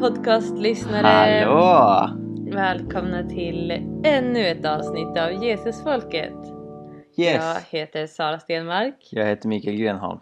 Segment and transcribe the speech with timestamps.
[0.00, 1.44] podcastlyssnare!
[1.44, 2.10] Hallå!
[2.52, 3.70] Välkomna till
[4.04, 6.32] ännu ett avsnitt av Jesusfolket.
[7.16, 7.44] Yes!
[7.44, 10.20] Jag heter Sara Stenmark Jag heter Mikael Grenholm.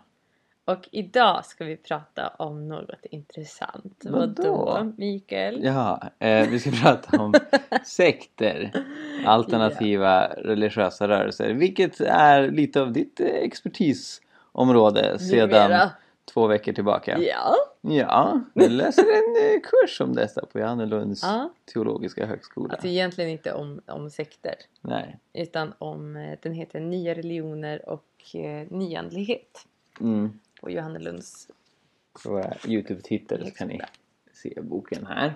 [0.65, 4.03] och idag ska vi prata om något intressant.
[4.05, 4.93] Vadå?
[4.97, 5.65] Mikael?
[5.65, 7.35] Ja, eh, vi ska prata om
[7.85, 8.71] sekter.
[9.27, 11.53] Alternativa religiösa rörelser.
[11.53, 15.91] Vilket är lite av ditt expertisområde sedan Numera.
[16.33, 17.19] Två veckor tillbaka.
[17.19, 17.55] Ja.
[17.81, 21.51] Ja, du läser en eh, kurs om detta på Johannelunds Ja.
[21.73, 22.73] teologiska högskola.
[22.73, 25.19] Alltså egentligen inte om, om sekter Nej.
[25.33, 29.67] utan om, eh, den heter Nya religioner och eh, nyandlighet
[30.01, 30.41] Mm.
[30.61, 31.49] på Johannelunds
[32.23, 33.81] På våra Youtube-tittare så kan ni
[34.33, 35.35] se boken här.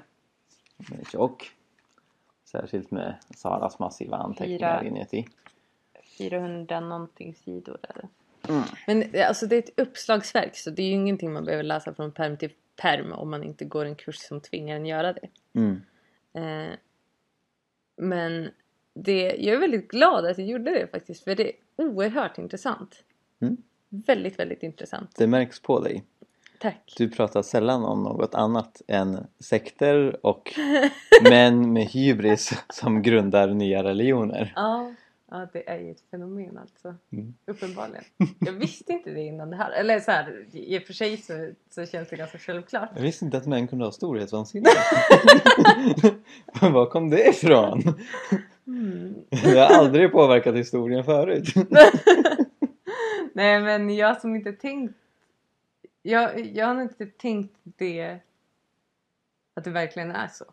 [0.77, 1.51] Den är tjock.
[2.45, 4.89] Särskilt med Saras massiva anteckningar Fyra.
[4.89, 5.27] inuti.
[6.19, 8.09] 400 någonting sidor är det.
[8.49, 8.63] Mm.
[8.87, 11.95] Men eh, alltså det är ett uppslagsverk så det är ju ingenting man behöver läsa
[11.95, 15.29] från perm till perm om man inte går en kurs som tvingar en göra det.
[15.55, 15.83] Mm.
[16.33, 16.75] Eh,
[17.97, 18.51] men
[18.95, 23.05] det, jag är väldigt glad att jag gjorde det faktiskt för det är oerhört intressant.
[23.41, 23.57] Mm.
[23.89, 25.17] Väldigt, väldigt intressant.
[25.17, 26.05] Det märks på dig.
[26.59, 26.95] Tack.
[26.97, 30.55] Du pratar sällan om något annat än sekter och
[31.31, 34.53] män med hybris som grundar nya religioner.
[34.57, 34.95] Ja,
[35.31, 36.95] ja, det är ju ett fenomen alltså.
[37.13, 37.35] Mm.
[37.47, 38.05] Uppenbarligen.
[38.39, 39.71] Jag visste inte det innan det här.
[39.71, 42.91] Eller så här, i och för sig så, så känns det ganska självklart.
[42.95, 44.71] Jag visste inte att män kunde ha storhetsvansinne.
[46.61, 47.83] Var kom det ifrån?
[48.67, 49.15] Mm.
[49.31, 51.55] Jag har aldrig påverkat historien förut.
[53.33, 54.95] Nej men jag som inte tänkt
[56.03, 58.19] jag, jag har inte tänkt det
[59.55, 60.45] att det verkligen är så.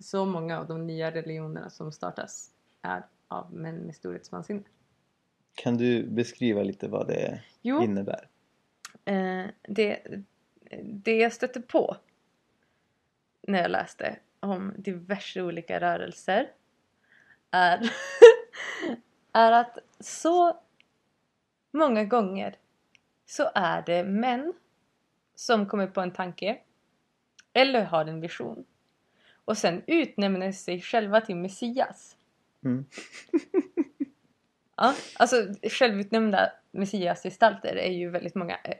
[0.00, 2.50] Så många av de nya religionerna som startas
[2.82, 3.02] är
[3.34, 4.62] av män med storhetsvansinne.
[5.54, 8.28] Kan du beskriva lite vad det Jo, innebär?
[9.04, 10.02] eh, det,
[10.82, 11.96] det jag stötte på
[13.42, 16.50] när jag läste om diverse olika rörelser
[17.50, 17.90] är,
[19.32, 20.60] är att så
[21.70, 22.56] många gånger
[23.26, 24.52] så är det män
[25.34, 26.58] som kommer på en tanke
[27.52, 28.64] eller har en vision
[29.44, 32.13] och sen utnämner sig själva till Messias.
[32.64, 32.84] Mm.
[34.76, 38.56] Ja, alltså självutnämnda Messiasgestalter är ju väldigt många.
[38.64, 38.76] Eh,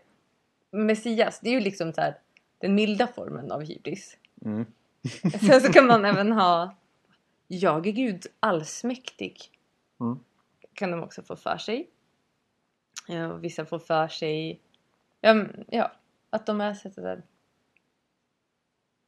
[0.71, 2.19] Messias, det är ju liksom så här
[2.59, 4.17] den milda formen av hybris.
[4.45, 4.67] Mm.
[5.41, 6.77] Sen så kan man även ha
[7.47, 9.51] Jag är Gud allsmäktig.
[10.01, 10.19] Mm.
[10.75, 11.91] Kan de också få för sig.
[13.09, 14.61] Ja, och vissa får för sig
[15.21, 15.93] ja, ja,
[16.31, 17.23] att de är så där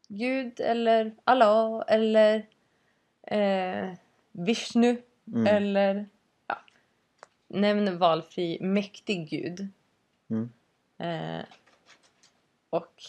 [0.09, 2.47] Gud eller Allah eller
[3.23, 3.95] eh,
[4.39, 5.03] Vishnu
[5.33, 5.47] Mm.
[5.47, 6.07] eller
[6.47, 6.59] ja,
[7.49, 9.69] nämn valfri mäktig gud.
[10.29, 10.51] Mm.
[10.99, 11.45] Eh,
[12.71, 13.03] och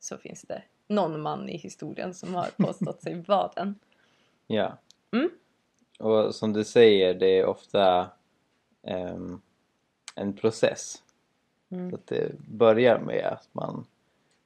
[0.00, 3.74] så finns det någon man i historien som har påstått sig vara den.
[4.46, 4.78] Ja.
[5.12, 5.30] Mm.
[5.98, 8.10] Och som du säger, det är ofta
[8.82, 9.40] ehm,
[10.14, 11.02] en process.
[11.70, 11.90] Mm.
[11.90, 13.86] Så att det börjar med att man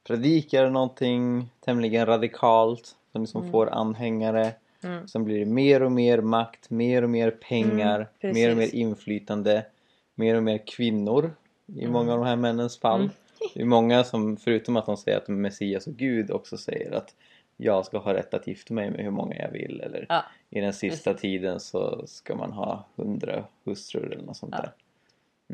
[0.04, 3.52] predikar någonting tämligen radikalt som liksom Mm.
[3.52, 4.54] får anhängare.
[4.84, 5.08] Mm.
[5.08, 8.74] Sen blir det mer och mer makt, mer och mer pengar, Mm, mer och mer
[8.74, 9.66] inflytande,
[10.14, 11.30] mer och mer kvinnor
[11.66, 11.92] i Mm.
[11.92, 13.00] många av de här männens fall.
[13.00, 13.12] Mm.
[13.54, 16.56] Det är många som, förutom att de säger att de är Messias och Gud, också
[16.56, 17.14] säger att
[17.56, 20.60] jag ska ha rätt att gifta mig med hur många jag vill eller Ja, i
[20.60, 21.20] den sista Precis.
[21.22, 24.62] tiden så ska man ha hundra hustrur eller något sånt Ja.
[24.62, 24.72] där.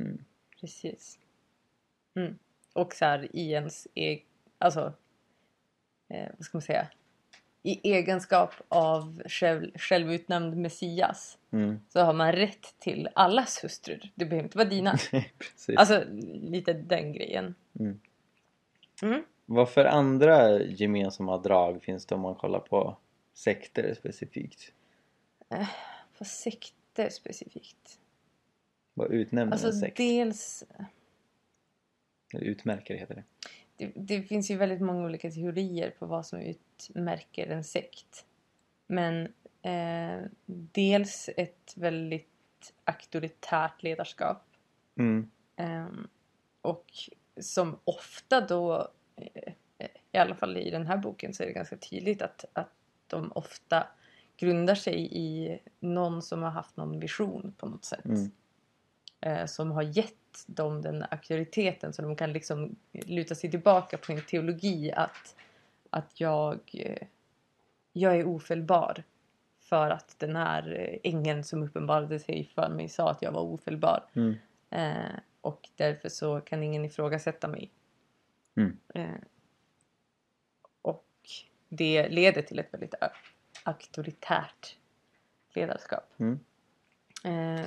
[0.02, 0.24] Mm.
[0.60, 1.18] precis.
[2.14, 2.38] Mm.
[2.72, 4.24] Och så här i ens egen,
[4.58, 4.92] alltså,
[6.08, 6.86] eh, vad ska man säga?
[7.66, 11.80] I egenskap av själv, självutnämnd Messias Mm.
[11.88, 14.12] så har man rätt till allas hustrur.
[14.14, 14.98] Det behöver inte vara dina.
[15.76, 16.04] Alltså
[16.42, 17.54] lite den grejen.
[17.80, 18.00] Mm.
[19.02, 19.24] Mm.
[19.46, 22.96] Vad för andra gemensamma drag finns det om man kollar på
[23.34, 24.72] sekter specifikt?
[26.18, 27.98] Vad sekter specifikt?
[28.94, 29.96] Vad utnämner Alltså en sekt?
[29.96, 30.64] dels
[32.34, 33.24] Eller utmärker heter det.
[33.76, 38.26] Det, det finns ju väldigt många olika teorier på vad som utmärker en sekt.
[38.86, 39.24] Men
[39.62, 42.28] eh, dels ett väldigt
[42.84, 44.42] auktoritärt ledarskap.
[44.96, 45.30] Mm.
[45.56, 46.08] Ehm,
[46.62, 46.92] och
[47.40, 49.52] som ofta då, eh,
[50.12, 52.70] i alla fall i den här boken så är det ganska tydligt att, att
[53.06, 53.86] de ofta
[54.36, 58.04] grundar sig i någon som har haft någon vision på något sätt.
[58.04, 58.30] Mm.
[59.24, 64.12] Eh, som har gett dem den auktoriteten så de kan liksom luta sig tillbaka på
[64.12, 65.36] en teologi att,
[65.90, 67.06] att jag, eh,
[67.92, 69.02] jag är ofelbar.
[69.60, 73.42] För att den här eh, ängeln som uppenbarade sig för mig sa att jag var
[73.42, 74.04] ofelbar.
[74.14, 74.34] Mm.
[74.70, 77.70] Eh, och därför så kan ingen ifrågasätta mig.
[78.56, 78.78] Mm.
[78.94, 79.20] Eh,
[80.82, 81.08] och
[81.68, 82.94] det leder till ett väldigt
[83.62, 84.76] auktoritärt
[85.54, 86.12] ledarskap.
[86.18, 86.40] Mm.
[87.24, 87.66] Eh,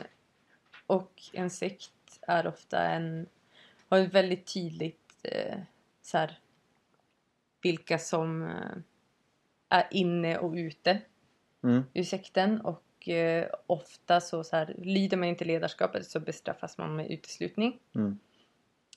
[0.88, 3.28] och en sekt är ofta en,
[3.90, 5.60] har ett väldigt tydligt eh,
[6.02, 6.40] så här,
[7.62, 8.78] vilka som eh,
[9.70, 11.02] är inne och ute
[11.64, 11.84] Mm.
[11.94, 16.96] ur sekten och eh, ofta så, så här, lyder man inte ledarskapet så bestraffas man
[16.96, 17.80] med uteslutning.
[17.96, 18.20] Mm.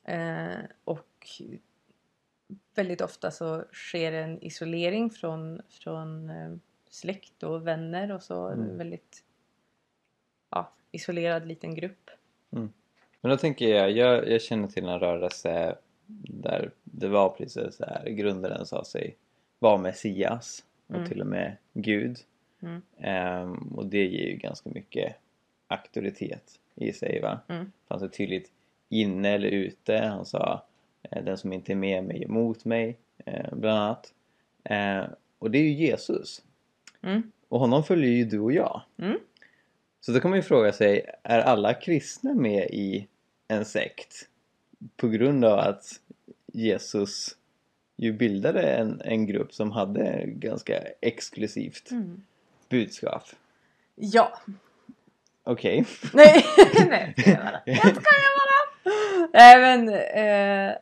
[0.04, 1.28] Eh, och
[2.74, 6.52] väldigt ofta så sker en isolering från, från eh,
[6.90, 8.78] släkt och vänner och så Mm.
[8.78, 9.24] väldigt
[10.92, 12.10] isolerad liten grupp.
[13.22, 15.76] Men då tänker jag, jag, jag känner till en rörelse
[16.24, 19.16] där det var precis så här, grundaren sa sig
[19.58, 21.08] vara Messias och Mm.
[21.08, 22.18] till och med Gud.
[22.62, 22.82] Mm.
[22.98, 25.16] Ehm, och det ger ju ganska mycket
[25.68, 27.40] auktoritet i sig va.
[27.48, 27.72] Mm.
[27.88, 28.52] fanns det tydligt
[28.88, 29.96] inne eller ute.
[29.96, 30.64] Han sa
[31.02, 34.14] eh, den som inte är med mig är emot mig eh, bland annat.
[34.64, 35.04] Eh,
[35.38, 36.42] och det är ju Jesus.
[37.02, 37.32] Mm.
[37.48, 38.82] Och honom följer ju du och jag.
[38.98, 39.18] Mm.
[40.00, 43.06] Så då kan man ju fråga sig, är alla kristna med i
[43.48, 44.28] en sekt?
[44.96, 45.84] På grund av att
[46.52, 47.36] Jesus
[47.96, 52.22] ju bildade en, en grupp som hade ganska exklusivt Mm.
[52.68, 53.22] budskap.
[53.94, 54.38] Ja.
[55.44, 55.84] Okej.
[56.14, 56.44] Nej,
[56.88, 57.60] nej det ska jag vara.
[57.64, 59.28] Det ska jag vara.
[59.32, 60.76] Nej men eh,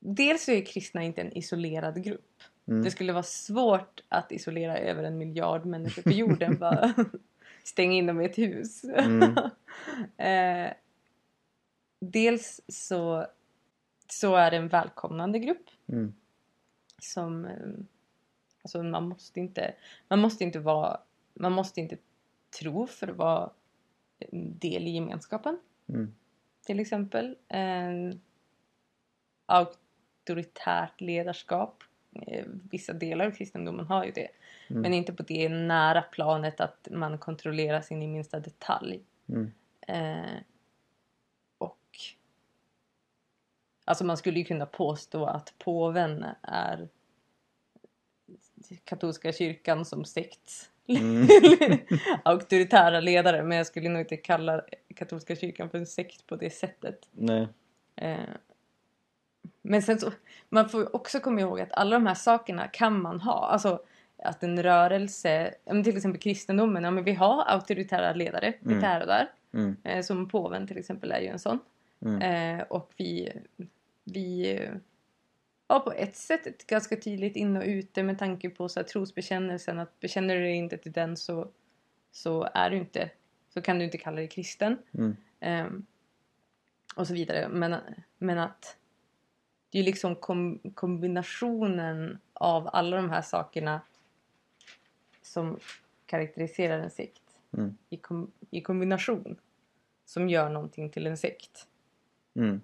[0.00, 2.42] dels är kristna inte en isolerad grupp.
[2.68, 2.82] Mm.
[2.84, 6.58] Det skulle vara svårt att isolera över en miljard människor på jorden.
[6.58, 6.94] bara
[7.70, 8.84] stänga in dem i ett hus.
[8.84, 9.22] Mm.
[10.16, 10.72] eh,
[12.00, 13.26] dels så,
[14.08, 15.70] så är det en välkomnande grupp.
[15.86, 16.14] Mm.
[16.98, 17.84] Som, eh,
[18.62, 19.74] alltså man måste inte,
[20.08, 21.00] man måste inte vara,
[21.34, 21.96] man måste inte
[22.60, 23.50] tro för att vara
[24.18, 25.58] en del i gemenskapen.
[25.88, 26.14] Mm.
[26.66, 27.36] Till exempel.
[27.48, 28.20] En
[29.46, 31.84] auktoritärt ledarskap.
[32.26, 34.28] Eh, Vissa delar av kristendomen har ju det.
[34.70, 34.82] Mm.
[34.82, 39.00] Men inte på det nära planet att man kontrollerar sin i minsta detalj.
[39.28, 39.52] Mm.
[39.86, 40.40] Eh,
[41.58, 41.78] och
[43.84, 46.88] Alltså man skulle ju kunna påstå att påven är
[48.84, 50.70] katolska kyrkan som sekt.
[50.86, 51.28] Mm.
[52.24, 54.62] Auktoritära ledare men jag skulle nog inte kalla
[54.94, 57.08] katolska kyrkan för en sekt på det sättet.
[57.12, 57.48] Nej.
[57.96, 58.18] Eh,
[59.62, 60.12] men sen så,
[60.48, 63.46] man får också komma ihåg att alla de här sakerna kan man ha.
[63.46, 63.82] Alltså
[64.22, 68.74] att en rörelse, ja, till exempel kristendomen, ja men vi har auktoritära ledare Mm.
[68.74, 69.32] lite här och där.
[69.54, 69.76] Mm.
[69.84, 71.58] Eh, som påven till exempel är ju en sån.
[72.04, 72.22] Mm.
[72.22, 73.32] Eh, och vi,
[74.04, 74.70] vi eh,
[75.66, 78.84] har på ett sätt ett ganska tydligt in och ute med tanke på så här,
[78.84, 79.78] trosbekännelsen.
[79.78, 81.48] Att bekänner du dig inte till den så,
[82.12, 83.10] så är du inte,
[83.54, 84.78] så kan du inte kalla dig kristen.
[84.94, 85.16] Mm.
[85.40, 85.86] Ehm,
[86.96, 87.48] och så vidare.
[87.48, 87.76] Men,
[88.18, 88.76] men att
[89.70, 93.80] det är liksom kom, kombinationen av alla de här sakerna
[95.22, 95.58] som
[96.06, 97.22] karaktäriserar en sekt
[97.52, 97.76] Mm.
[97.88, 99.36] i, kom, i kombination
[100.04, 101.66] som gör någonting till en sekt.
[102.34, 102.60] Mm.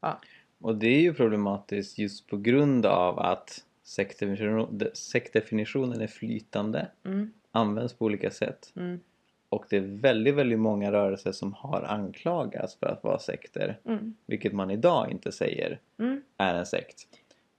[0.00, 0.20] Ja.
[0.60, 7.32] Och det är ju problematiskt just på grund av att sektdefinition- sektdefinitionen är flytande, Mm,
[7.50, 9.00] används på olika sätt mm,
[9.48, 14.14] och det är väldigt, väldigt många rörelser som har anklagats för att vara sekter, mm,
[14.26, 17.08] vilket man idag inte säger mm, är en sekt.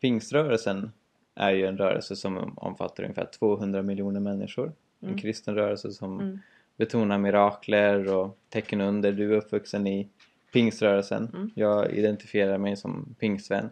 [0.01, 0.91] Pingströrelsen
[1.35, 4.71] är ju en rörelse som omfattar ungefär 200 miljoner människor.
[4.99, 5.19] En Mm.
[5.19, 6.39] kristen rörelse som mm,
[6.77, 9.11] betonar mirakler och tecken under.
[9.11, 10.09] Du är uppvuxen i
[10.53, 11.29] pingströrelsen.
[11.33, 11.51] Mm.
[11.55, 13.69] Jag identifierar mig som pingstvän.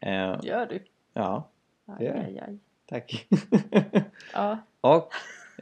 [0.00, 0.78] Eh, Gör du?
[1.14, 1.48] ja,
[1.86, 2.12] Aj, Ja.
[2.12, 2.58] aj, aj.
[2.86, 3.28] tack.
[4.34, 4.58] Ja.
[4.80, 5.10] och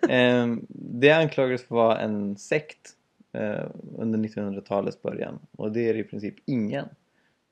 [0.09, 2.91] ehm, det anklagades för att vara en sekt
[3.33, 3.67] eh,
[3.99, 5.39] under 1900-talets början.
[5.57, 6.87] Och det är det i princip ingen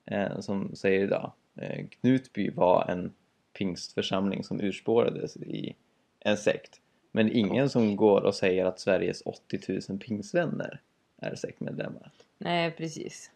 [0.05, 1.33] eh, som säger idag.
[1.57, 3.13] Eh, Knutby var en
[3.59, 5.75] pingstförsamling som urspårades i
[6.21, 6.81] en sekt.
[7.13, 10.81] Men ingen som går och säger att Sveriges 80 000 pingstvänner
[11.17, 12.11] är sektmedlemmar.
[12.39, 13.31] Nej, precis.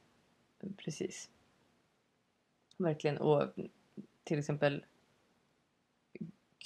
[0.76, 1.30] Precis.
[2.76, 3.18] Verkligen.
[3.18, 3.42] Och
[4.24, 4.84] till exempel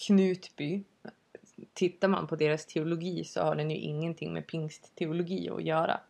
[0.07, 0.83] Knutby.
[1.73, 6.01] Tittar man på deras teologi så har den ju ingenting med pingstteologi att göra.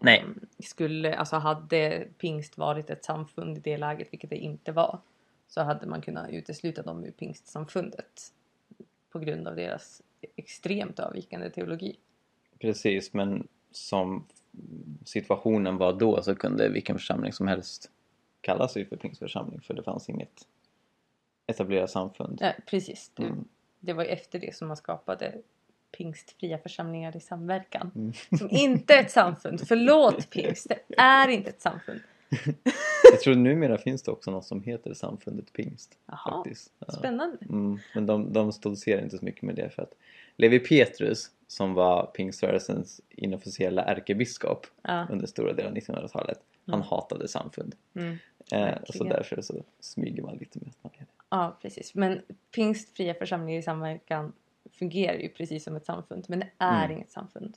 [0.00, 0.20] Nej.
[0.20, 4.98] Ehm, Skulle, alltså hade pingst varit ett samfund i det läget, vilket det inte var,
[5.46, 8.32] så hade man kunnat utesluta dem ur pingstsamfundet
[9.12, 10.02] på grund av deras
[10.36, 11.96] extremt avvikande teologi.
[12.58, 14.26] Precis, men som
[15.04, 17.90] situationen var då så kunde vilken församling som helst
[18.40, 20.46] kalla sig för pingstförsamling för det fanns inget
[21.46, 22.38] etablerat samfund.
[22.40, 23.10] Ja, precis.
[23.14, 23.44] Du, Mm.
[23.80, 25.34] Det var efter det som man skapade
[25.96, 27.90] pingstfria församlingar i samverkan.
[27.94, 28.12] Mm.
[28.38, 29.60] Som inte är ett samfund.
[29.68, 32.00] Förlåt pingst, det är inte ett samfund.
[33.12, 35.98] Jag tror numera finns det också något som heter Samfundet Pingst.
[36.06, 36.72] Jaha, Faktiskt.
[36.88, 37.38] Spännande.
[37.50, 39.92] Mm, men de, de stoltserar inte så mycket med det för att
[40.36, 45.06] Levi Petrus som var pingströrelsens inofficiella ärkebiskop Ja.
[45.10, 46.86] under stora delar av 1900-talet han Mm.
[46.86, 47.74] hatade samfund.
[47.94, 48.16] Mm.
[48.52, 51.06] Eh, så därför så smyger man lite med att man är det.
[51.30, 51.94] Ja, precis.
[51.94, 52.22] Men
[52.54, 54.32] Pingst Fria Församlingar i Samverkan
[54.72, 56.24] fungerar ju precis som ett samfund.
[56.28, 56.96] Men det är Mm.
[56.96, 57.56] inget samfund.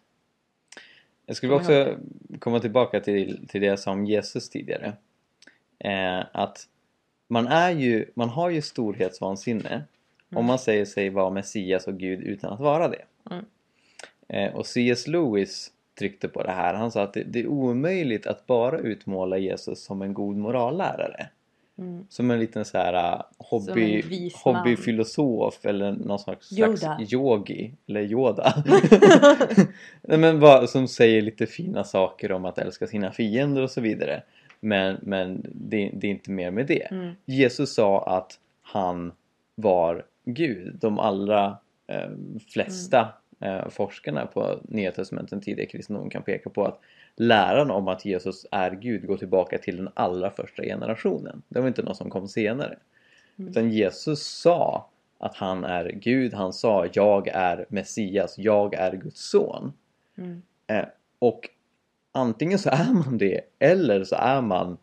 [1.26, 1.98] Jag skulle Kom också
[2.40, 4.94] komma tillbaka till, till det jag sa om Jesus tidigare.
[5.80, 6.68] Eh, att
[7.28, 9.84] man, är ju, man har ju storhetsvansinne
[10.36, 13.02] om man säger sig vara Messias och Gud utan att vara det.
[13.32, 13.46] Mm.
[14.28, 15.08] Eh, och C.S.
[15.08, 16.74] Lewis tryckte på det här.
[16.74, 21.30] Han sa att det, det är omöjligt att bara utmåla Jesus som en god morallärare.
[21.78, 22.06] Mm.
[22.10, 24.04] Som en liten så här uh, hobby,
[24.44, 26.78] hobbyfilosof eller någon slags, Yoda.
[26.78, 28.54] slags yogi eller Yoda.
[30.02, 33.82] Nej, men vad, som säger lite fina saker om att älska sina fiender och så
[33.82, 34.24] vidare.
[34.60, 36.92] Men, men det, det är inte mer med det.
[36.92, 37.16] Mm.
[37.26, 39.12] Jesus sa att han
[39.56, 40.76] var Gud.
[40.82, 42.10] De allra eh,
[42.48, 46.80] flesta eh, forskarna på Nya Testamentet, tidiga kristendom kan peka på att
[47.16, 51.42] läran om att Jesus är Gud går tillbaka till den allra första generationen.
[51.48, 52.78] Det var inte något som kom senare.
[53.40, 53.52] Mm.
[53.52, 56.34] Utan Jesus sa att han är Gud.
[56.34, 59.74] Han sa jag är Messias, jag är Guds son.
[60.18, 60.42] Mm.
[60.68, 60.86] Eh,
[61.20, 61.50] och
[62.20, 64.78] antingen så är man det eller så är man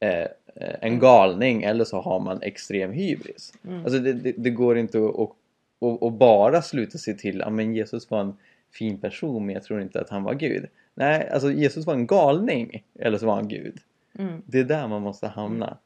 [0.00, 3.52] eh, eh, en galning eller så har man extrem hybris.
[3.64, 3.84] Mm.
[3.84, 7.74] Alltså det, det, det går inte att, att, att bara sluta sig till att men
[7.74, 8.36] Jesus var en
[8.72, 10.66] fin person men jag tror inte att han var Gud.
[10.94, 13.78] Nej, alltså Jesus var en galning eller så var han Gud.
[14.18, 14.42] Mm.
[14.46, 15.78] Det är där man måste hamna.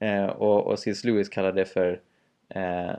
[0.00, 1.04] Eh, och, och C.S.
[1.04, 2.00] Lewis kallar det för
[2.48, 2.94] eh,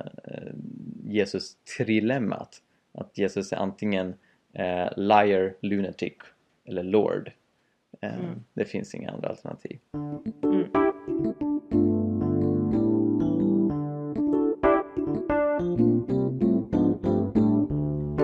[1.06, 2.62] Jesus trilemmat.
[2.94, 4.14] Att Jesus är antingen
[4.54, 6.14] eh, liar, lunatic
[6.68, 7.32] eller lord.
[8.02, 8.44] Eh, Mm.
[8.54, 9.80] Det finns inga andra alternativ.
[10.44, 10.68] Mm.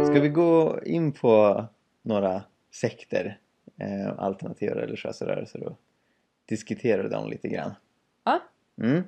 [0.06, 1.66] Ska vi gå in på
[2.02, 3.40] några sekter,
[3.80, 5.80] eh, alternativa religiösa rörelser och
[6.46, 7.72] diskutera dem lite grann?
[8.24, 8.40] Ja,
[8.82, 9.04] Mm.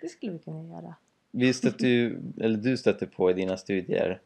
[0.00, 0.94] det skulle vi kunna göra.
[1.30, 4.20] Vi stötte ju, eller du stötte på i dina studier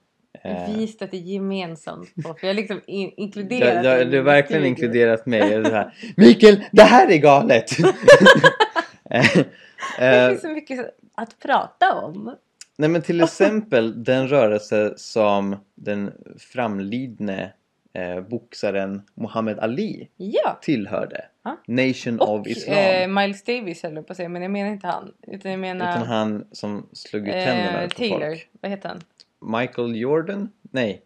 [0.45, 4.61] eh, Vi stötte gemensamt på, för jag liksom in, inkluderat jag, i du har verkligen
[4.63, 4.69] studie.
[4.69, 5.41] inkluderat mig.
[5.41, 7.71] Är så här, Mikael, det här är galet!
[9.11, 9.25] Eh,
[9.99, 12.35] Det eh, finns så mycket att prata om.
[12.79, 17.53] nej men till exempel den rörelse som den framlidne
[17.93, 21.25] eh, boxaren Muhammad Ali Ja, tillhörde.
[21.45, 21.57] Ja.
[21.67, 22.77] Nation och of Islam.
[22.77, 25.13] eh, Miles Davis höll jag på att säga, men jag menar inte han.
[25.27, 28.21] Utan jag menar Utan han som slog ut tänderna eh, på Taylor.
[28.31, 28.49] folk.
[28.61, 29.01] Vad heter han?
[29.41, 30.49] Michael Jordan?
[30.71, 31.03] Nej.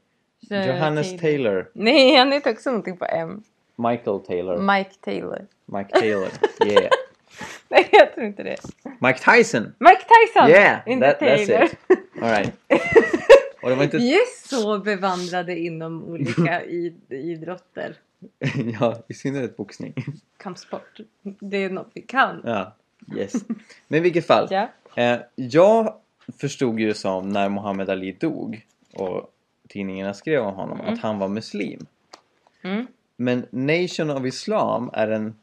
[0.51, 1.71] Eh, Johannes Taylor.
[1.75, 3.43] Nej, han heter också någonting på M.
[3.77, 4.59] Michael Taylor.
[4.77, 5.47] Mike Taylor.
[5.67, 6.29] Mike Taylor.
[6.67, 6.91] Yeah.
[7.69, 8.57] Nej, jag tror inte det.
[9.01, 9.75] Mike Tyson!
[9.79, 10.51] Mike Tyson!
[10.51, 10.81] Yeah!
[10.87, 11.59] Inte That, Taylor.
[11.59, 12.23] that's it.
[12.23, 12.53] Alright.
[13.63, 13.97] Och det var inte...
[13.97, 17.97] Vi är så bevandrade inom olika id- idrotter.
[18.81, 19.95] ja, i synnerhet boxning.
[20.37, 21.01] Kampsport.
[21.41, 22.43] Det är något vi kan.
[22.45, 22.77] Ja,
[23.17, 23.33] yes.
[23.89, 24.49] Men i vilket fall.
[24.51, 24.69] Ja.
[25.03, 25.95] Eh, jag
[26.39, 29.31] förstod ju som när Muhammad Ali dog och
[29.69, 30.93] tidningarna skrev om honom Mm.
[30.95, 31.87] att han var muslim.
[32.63, 32.87] Mm.
[33.17, 35.35] Men Nation of Islam är en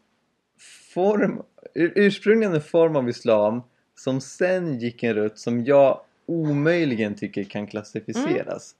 [0.93, 1.41] form,
[1.73, 3.61] ur- ursprungligen en form av Islam
[3.95, 8.75] som sen gick en rutt som jag omöjligen tycker kan klassificeras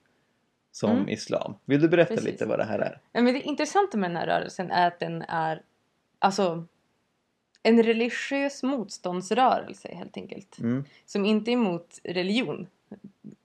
[0.72, 1.10] som Mm.
[1.10, 1.54] Islam.
[1.66, 2.26] Vill du berätta Precis.
[2.26, 3.00] lite vad det här är?
[3.12, 5.62] Ja, Men det intressanta med den här rörelsen är att den är
[6.20, 6.66] alltså
[7.64, 10.60] en religiös motståndsrörelse helt enkelt.
[10.60, 10.84] Mm.
[11.06, 12.68] Som inte är emot religion,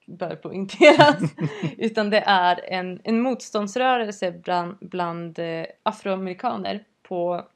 [0.06, 1.22] bör poängteras.
[1.78, 7.46] utan det är en, en motståndsrörelse bland, bland eh, afroamerikaner på,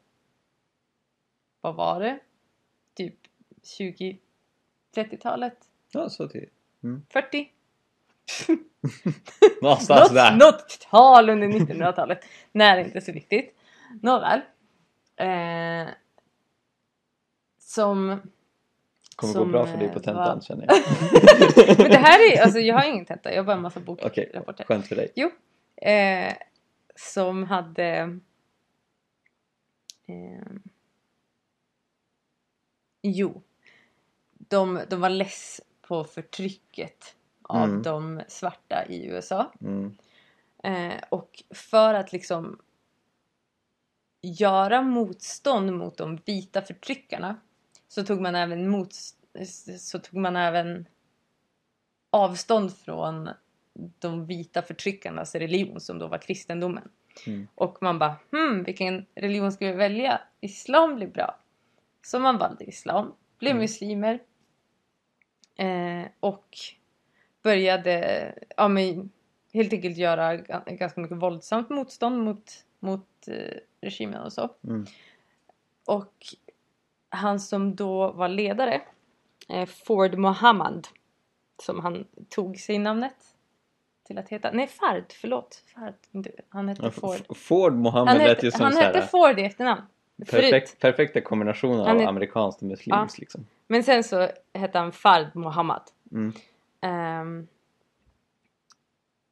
[1.60, 2.18] vad var det?
[2.94, 3.14] Typ
[4.94, 5.58] 20-30-talet?
[5.92, 6.48] Ja, så till.
[7.12, 7.48] 40?
[9.62, 10.36] Någonstans där.
[10.36, 12.24] Något, tal under 1900-talet.
[12.52, 13.54] Nej, inte så viktigt.
[14.02, 14.40] Nåväl.
[15.16, 15.88] Eh,
[17.68, 18.20] som...
[19.16, 20.76] kommer gå som, bra för dig eh, på tentan var- känner jag.
[21.78, 24.26] Men det här är, alltså jag har ingen tenta, jag har bara en massa Okej,
[24.32, 24.64] bokrapporter.
[24.64, 25.12] skönt för dig.
[25.14, 25.30] Jo.
[25.76, 26.34] Eh,
[26.96, 28.18] som hade...
[30.06, 30.52] Eh,
[33.02, 33.42] jo.
[34.32, 37.82] De, de var less på förtrycket av Mm.
[37.82, 39.52] de svarta i USA.
[39.60, 39.96] Mm.
[40.62, 42.58] Eh, och för att liksom
[44.20, 47.36] göra motstånd mot de vita förtryckarna
[47.88, 48.94] så tog man även, mot,
[49.78, 50.86] så tog man även
[52.10, 53.30] avstånd från
[53.98, 56.88] de vita förtryckarnas religion som då var kristendomen.
[57.26, 57.48] Mm.
[57.54, 60.20] Och man bara hmm, vilken religion ska vi välja?
[60.40, 61.38] Islam blir bra.
[62.02, 63.60] Så man valde islam, blev Mm.
[63.60, 64.22] muslimer
[65.56, 66.58] eh, och
[67.42, 69.10] började ja, men,
[69.52, 74.50] helt enkelt göra ga- ganska mycket våldsamt motstånd mot, mot eh, regimen och så.
[74.64, 74.86] Mm.
[75.84, 76.14] Och
[77.08, 78.80] han som då var ledare,
[79.48, 80.88] eh, Ford Mohammad,
[81.62, 83.14] som han tog sig namnet
[84.06, 84.50] till att heta.
[84.52, 85.62] Nej, Fard, förlåt.
[85.74, 85.94] Fard,
[86.48, 87.36] han hette Ja, Ford.
[87.36, 89.82] Ford Mohammed Han lät ju som han så här, hette Ford i efternamn.
[90.30, 93.46] Perfekt, perfekta kombinationer Han av är- amerikanskt och muslimskt liksom.
[93.66, 95.82] Men sen så hette han Fard Mohammad.
[96.12, 96.32] Mm.
[96.80, 97.46] Ehm,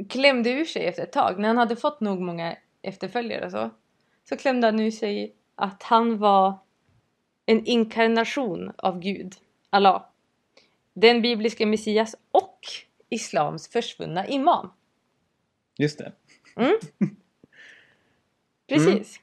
[0.09, 1.39] klämde ur sig efter ett tag.
[1.39, 3.71] När han hade fått nog många efterföljare och så.
[4.29, 6.55] Så klämde han ur sig att han var
[7.47, 9.35] en inkarnation av Gud,
[9.71, 10.07] Allah.
[10.93, 12.61] Den bibliska Messias och
[13.09, 14.71] Islams försvunna imam.
[15.79, 16.13] Just det.
[18.69, 19.21] Precis.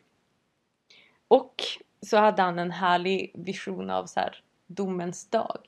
[1.27, 1.63] Och
[2.01, 5.60] så hade han en härlig vision av så här, domens dag.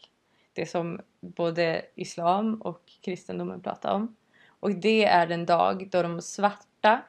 [0.53, 4.15] Det som både islam och kristendomen pratar om.
[4.47, 7.01] Och det är den dag då de svarta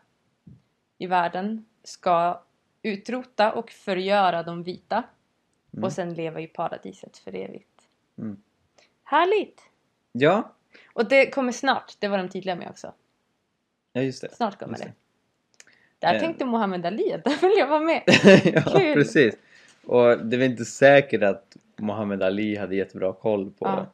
[0.99, 2.43] i världen ska
[2.83, 5.03] utrota och förgöra de vita.
[5.77, 5.85] Mm.
[5.85, 7.83] Och sen leva i paradiset för evigt.
[8.19, 8.37] Mm.
[9.05, 9.61] Härligt!
[10.13, 10.53] Ja,
[10.93, 12.93] Och det kommer snart, det var de tydliga med också.
[13.93, 14.35] ja just det.
[14.35, 14.93] Snart kommer Just det.
[15.99, 16.21] Där Eh.
[16.21, 18.03] tänkte Muhammed Ali att där vill jag vara med.
[18.45, 18.95] ja, Kul.
[18.95, 19.35] precis.
[19.85, 23.87] Och det är väl inte säkert att Muhammad Ali hade jättebra koll på Ja.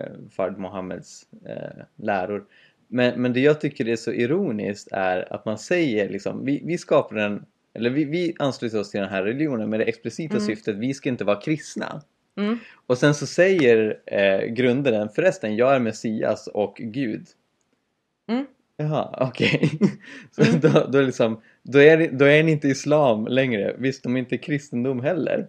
[0.00, 2.46] eh, Fard Mohammeds eh, läror.
[2.88, 6.78] Men, men det jag tycker är så ironiskt är att man säger liksom, vi, vi
[6.78, 10.46] skapar en, eller vi, vi ansluter oss till den här religionen med det explicita Mm.
[10.46, 12.02] syftet vi ska inte vara kristna.
[12.36, 12.58] Mm.
[12.86, 17.26] Och sen så säger eh, grundaren förresten, jag är Messias och Gud.
[18.28, 18.46] Mm.
[18.76, 19.70] Jaha, okej.
[20.30, 20.60] så Mm.
[20.60, 23.76] då, då, är liksom, då, är, då är ni inte islam längre.
[23.78, 25.48] Visst, de är inte kristendom heller.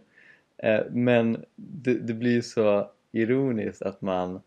[0.58, 4.42] Eh, men det, det blir så ironiskt att man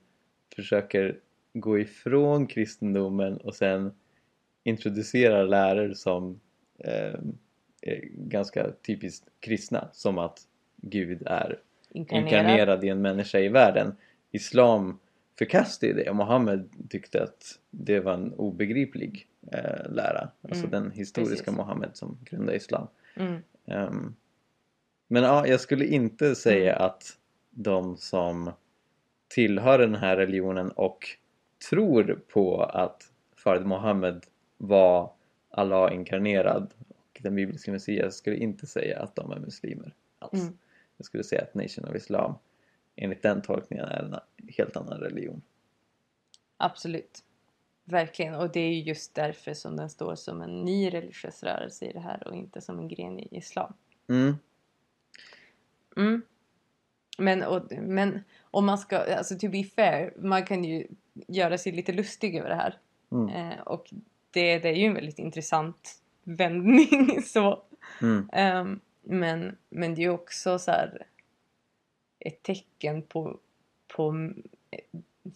[0.57, 1.17] försöker
[1.55, 3.93] gå ifrån kristendomen och sen
[4.65, 6.41] introducera läror som
[6.79, 7.21] eh,
[8.15, 9.89] ganska typiskt kristna.
[9.93, 10.41] Som att
[10.77, 11.59] Gud är
[11.93, 12.25] Inkarnerad.
[12.27, 13.97] inkarnerad i en människa i världen.
[14.31, 14.99] Islam
[15.39, 20.29] förkastade det och Mohammed tyckte att det var en obegriplig eh, lära.
[20.43, 21.57] Alltså Mm, den historiska precis.
[21.57, 22.87] Mohammed som grundade Islam.
[23.17, 23.43] Mm.
[23.67, 24.15] Ehm,
[25.09, 26.87] men ja, jag skulle inte säga Mm.
[26.87, 27.19] att
[27.51, 28.51] de som
[29.29, 30.99] tillhör den här religionen och
[31.71, 34.25] tror på att Fard Mohammed
[34.57, 35.11] var
[35.51, 36.71] Allah inkarnerad
[37.25, 40.43] den bibliska Messias skulle inte säga att de är muslimer alls.
[40.43, 40.59] Mm.
[40.97, 42.35] Jag skulle säga att Nation of Islam
[42.97, 44.15] enligt den tolkningen är en
[44.49, 45.43] helt annan religion.
[46.57, 47.25] Absolut.
[47.85, 48.35] Verkligen.
[48.35, 51.93] Och det är ju just därför som den står som en ny religiös rörelse i
[51.93, 53.73] det här och inte som en gren i islam.
[54.09, 54.35] Mm.
[55.97, 56.23] Mm.
[57.19, 60.87] Men, och, men om man ska, alltså to be fair, man kan ju
[61.29, 62.79] göra sig lite lustig över det här.
[63.13, 63.29] Mm.
[63.29, 63.91] Eh, och
[64.31, 67.63] det, det är ju en väldigt intressant vändning så.
[68.03, 68.29] Mm.
[68.33, 71.07] Ehm, men, men det är också så här
[72.19, 73.39] ett tecken på,
[73.97, 74.31] på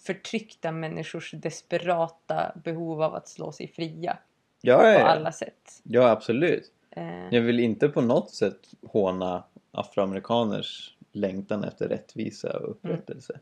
[0.02, 4.18] förtryckta människors desperata behov av att slå sig fria
[4.60, 5.06] Ja, på ja, ja.
[5.06, 5.80] alla sätt.
[5.82, 6.72] ja, absolut.
[6.90, 13.40] Eh, Jag vill inte på något sätt håna afroamerikaners längtan efter rättvisa och upprättelse.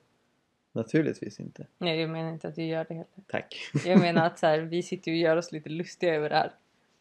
[0.72, 1.66] Naturligtvis inte.
[1.78, 3.06] Nej, jag menar inte att du gör det heller.
[3.26, 3.54] Tack.
[3.85, 6.52] Jag menar att så här, vi sitter och gör oss lite lustiga över det här.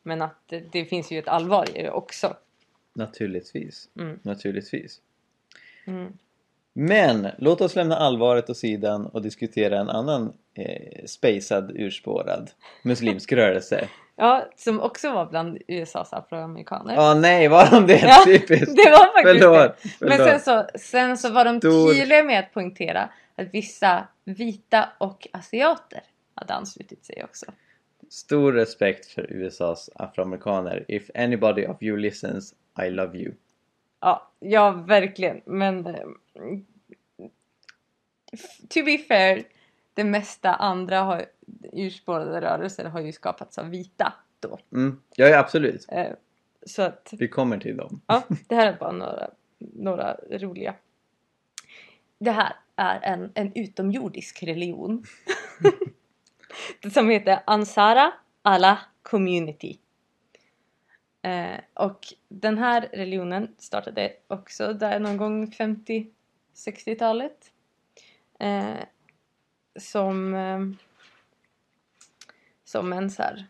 [0.08, 2.36] Men att det, finns ju ett allvar i det också.
[2.94, 3.90] Naturligtvis.
[4.00, 4.20] Mm.
[4.24, 5.02] Naturligtvis.
[5.88, 6.14] Mm.
[6.74, 12.52] Men låt oss lämna allvaret åt sidan och diskutera en annan eh, spacad, urspårad
[12.84, 13.88] muslimsk rörelse.
[14.16, 16.96] Ja, som också var bland USAs afroamerikaner.
[16.96, 17.98] Ja, nej, var de det?
[18.04, 18.76] Ja, Typiskt!
[18.76, 19.90] Det var faktiskt Förlåt, det.
[20.00, 20.30] Men förlåt.
[20.30, 25.28] sen så, sen så var de Stor- tydliga med att poängtera att vissa vita och
[25.32, 26.02] asiater
[26.36, 27.46] hade anslutit sig också.
[28.10, 30.86] Stor respekt för USAs afroamerikaner.
[30.88, 33.34] If anybody of you listens, I love you.
[34.00, 35.42] Ja, ja verkligen.
[35.46, 36.04] Men eh,
[38.70, 39.44] to be fair,
[39.94, 41.26] det mesta andra har,
[41.74, 44.60] urspårade rörelser har ju skapats av vita då.
[44.74, 45.02] Mm.
[45.16, 45.86] Ja, ja, absolut.
[45.90, 46.12] Eh,
[46.66, 48.02] Så att Vi kommer till dem.
[48.08, 50.76] Ja, det här är bara några, några roliga.
[52.20, 55.04] Det här är en, en utomjordisk religion.
[56.94, 59.78] som heter Ansara Allah Community.
[61.22, 67.52] Eh, och den här religionen startade också där någon gång 50-60-talet.
[68.40, 68.76] Eh,
[69.80, 70.60] som, eh,
[72.64, 73.46] som en så här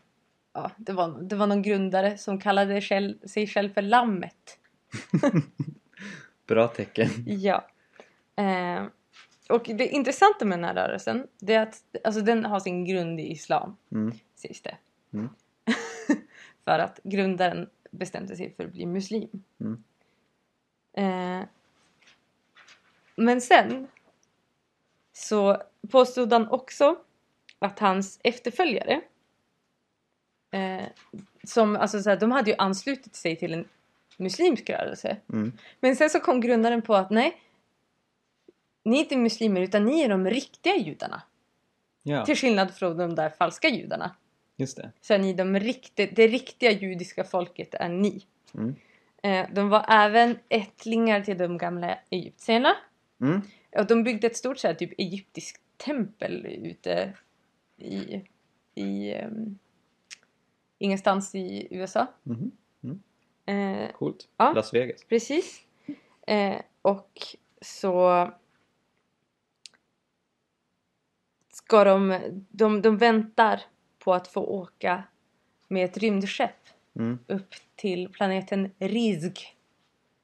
[0.53, 4.59] ja, det, var, det var någon grundare som kallade själv, sig själv för Lammet.
[6.47, 7.09] Bra tecken.
[7.25, 7.67] Ja.
[9.49, 13.19] Och det intressanta med den här rörelsen det är att alltså, den har sin grund
[13.19, 14.17] i islam, Mm.
[14.35, 14.77] sägs det.
[15.13, 15.29] Mm.
[16.63, 19.43] för att grundaren bestämde sig för att bli muslim.
[19.59, 19.83] Mm.
[20.93, 21.47] Eh,
[23.15, 23.87] men sen
[25.13, 26.95] så påstod han också
[27.59, 29.01] att hans efterföljare
[30.51, 30.85] eh,
[31.43, 33.67] som, alltså så här, de hade ju anslutit sig till en
[34.17, 35.17] muslimsk rörelse.
[35.33, 35.51] Mm.
[35.79, 37.41] Men sen så kom grundaren på att nej,
[38.85, 41.21] ni är inte muslimer utan ni är de riktiga judarna.
[42.03, 44.15] Ja, Till skillnad från de där falska judarna.
[44.55, 44.91] just det.
[45.01, 48.25] Så är ni de riktiga, det riktiga judiska folket är ni.
[48.53, 48.75] Mm.
[49.23, 52.75] Eh, de var även ättlingar till de gamla egyptierna.
[53.21, 53.41] Mm.
[53.77, 57.13] Och de byggde ett stort så här, typ egyptiskt tempel ute
[57.77, 58.21] i,
[58.75, 59.59] i um,
[60.79, 62.07] ingenstans i USA.
[62.23, 62.51] Mhm.
[63.45, 64.27] Eh, Coolt.
[64.37, 64.53] Ja.
[64.53, 65.03] Las Vegas.
[65.03, 65.61] Precis.
[66.27, 67.19] Eh, och
[67.61, 68.31] så
[71.55, 73.61] ska de, de, de väntar
[73.99, 75.03] på att få åka
[75.67, 76.51] med ett rymdskepp
[76.99, 77.19] Mm.
[77.27, 79.55] upp till planeten Rizk,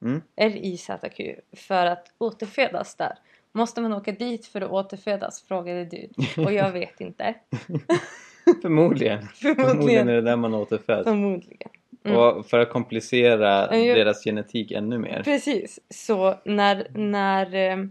[0.02, 0.22] Mm.
[0.36, 3.18] R-I-Z-Q, för att återfödas där.
[3.52, 5.42] Måste man åka dit för att återfödas?
[5.42, 6.08] frågade du.
[6.42, 7.34] Och jag vet inte.
[8.62, 9.22] Förmodligen.
[9.26, 11.04] Förmodligen är det där man återföds.
[11.08, 11.68] Förmodligen.
[12.04, 12.18] Mm.
[12.18, 15.22] Och för att komplicera Ja, jag- deras genetik ännu mer.
[15.22, 15.80] Precis.
[15.90, 17.84] Så när, när eh,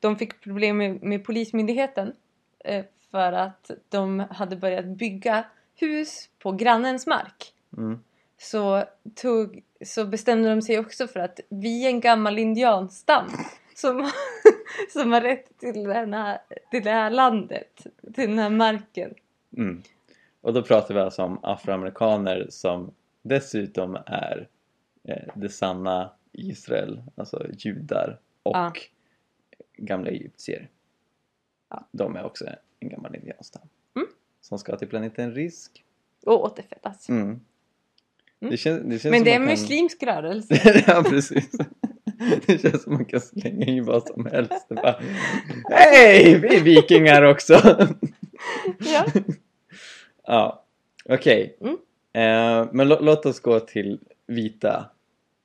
[0.00, 2.12] de fick problem med, med Polismyndigheten
[3.10, 7.98] för att de hade börjat bygga hus på grannens mark Mm.
[8.38, 13.26] så, tog, så bestämde de sig också för att vi är en gammal indianstam
[13.74, 14.10] som,
[14.92, 16.38] som har rätt till, den här,
[16.70, 19.14] till det här landet, till den här marken.
[19.56, 19.82] Mm.
[20.40, 24.48] Och då pratar vi alltså om afroamerikaner som dessutom är
[25.08, 28.72] eh, det sanna Israel, alltså judar och Ja.
[29.76, 30.68] gamla egyptier.
[31.74, 31.86] Ja.
[31.92, 32.44] De är också
[32.80, 33.62] en gammal indianstam.
[33.96, 34.08] Mm.
[34.40, 35.84] Som ska till planeten Risk.
[36.26, 37.08] Och återfödas.
[37.08, 37.22] Mm.
[37.22, 37.40] Mm.
[38.50, 39.50] Det känns, det känns Men det är en kan...
[39.50, 40.82] muslimsk rörelse.
[40.86, 41.50] ja, precis.
[42.46, 44.66] Det känns som man kan slänga i vad som helst.
[45.70, 46.38] Hej!
[46.40, 47.54] Vi är vikingar också!
[48.78, 49.04] Ja.
[50.24, 50.64] ja,
[51.04, 51.56] okej.
[51.60, 51.72] Mm.
[52.12, 54.90] Eh, men lå- låt oss gå till vita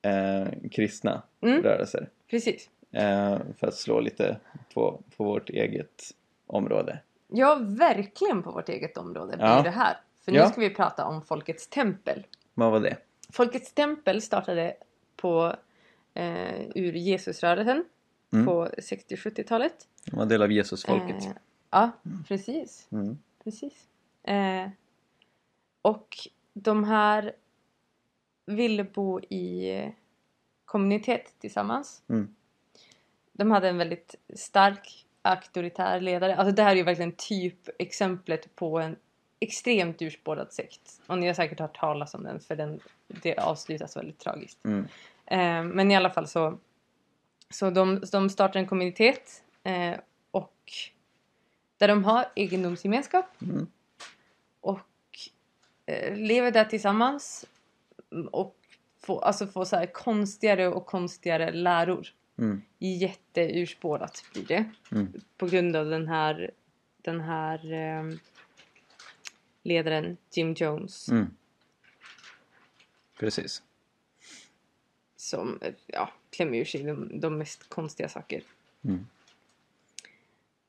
[0.02, 1.64] eh, kristna Mm.
[1.64, 2.10] rörelser.
[2.30, 2.70] Precis.
[2.92, 4.38] Eh, för att slå lite
[4.74, 6.12] på, på vårt eget
[6.50, 7.00] område.
[7.28, 9.62] Ja, verkligen på vårt eget område blir Ja.
[9.62, 9.98] det här.
[10.26, 10.44] För Ja.
[10.46, 12.26] nu ska vi prata om Folkets tempel.
[12.54, 12.98] Vad var det?
[13.30, 14.76] Folkets tempel startade
[15.16, 15.56] på,
[16.14, 17.86] eh, ur Jesusrörelsen
[18.34, 18.46] Mm.
[18.46, 19.88] på 60-70-talet.
[20.06, 21.26] Det var en del av Jesusfolket.
[21.26, 21.32] Eh,
[21.70, 21.92] ja,
[22.28, 22.88] precis.
[22.92, 23.18] Mm.
[23.44, 23.88] precis.
[24.24, 24.70] Eh,
[25.82, 26.18] och
[26.54, 27.34] de här
[28.46, 29.90] ville bo i eh,
[30.66, 32.02] kommunitet tillsammans.
[32.10, 32.36] Mm.
[33.32, 36.36] De hade en väldigt stark auktoritär ledare.
[36.36, 38.96] Alltså det här är ju verkligen typ exemplet på en
[39.40, 41.02] extremt urspårad sekt.
[41.08, 44.66] Och ni har säkert hört talas om den för den, det avslutas väldigt tragiskt.
[44.66, 44.88] Mm.
[45.26, 46.60] Eh, men i alla fall så,
[47.50, 49.96] så de, de startar en kommunitet eh,
[50.32, 50.56] och
[51.78, 53.68] där de har egendomsgemenskap Mm.
[54.62, 54.80] och
[55.86, 57.46] eh, lever där tillsammans
[58.32, 58.56] och
[59.02, 62.08] får, alltså får så här konstigare och konstigare läror.
[62.40, 62.62] Mm.
[62.80, 65.14] Jätteurspårat blir det Mm.
[65.38, 66.52] på grund av den här,
[67.02, 68.16] den här eh,
[69.64, 71.36] ledaren Jim Jones Mm.
[73.20, 73.64] Precis.
[75.16, 78.44] som eh, ja, klämmer ur sig de, de mest konstiga saker.
[78.82, 79.06] Mm.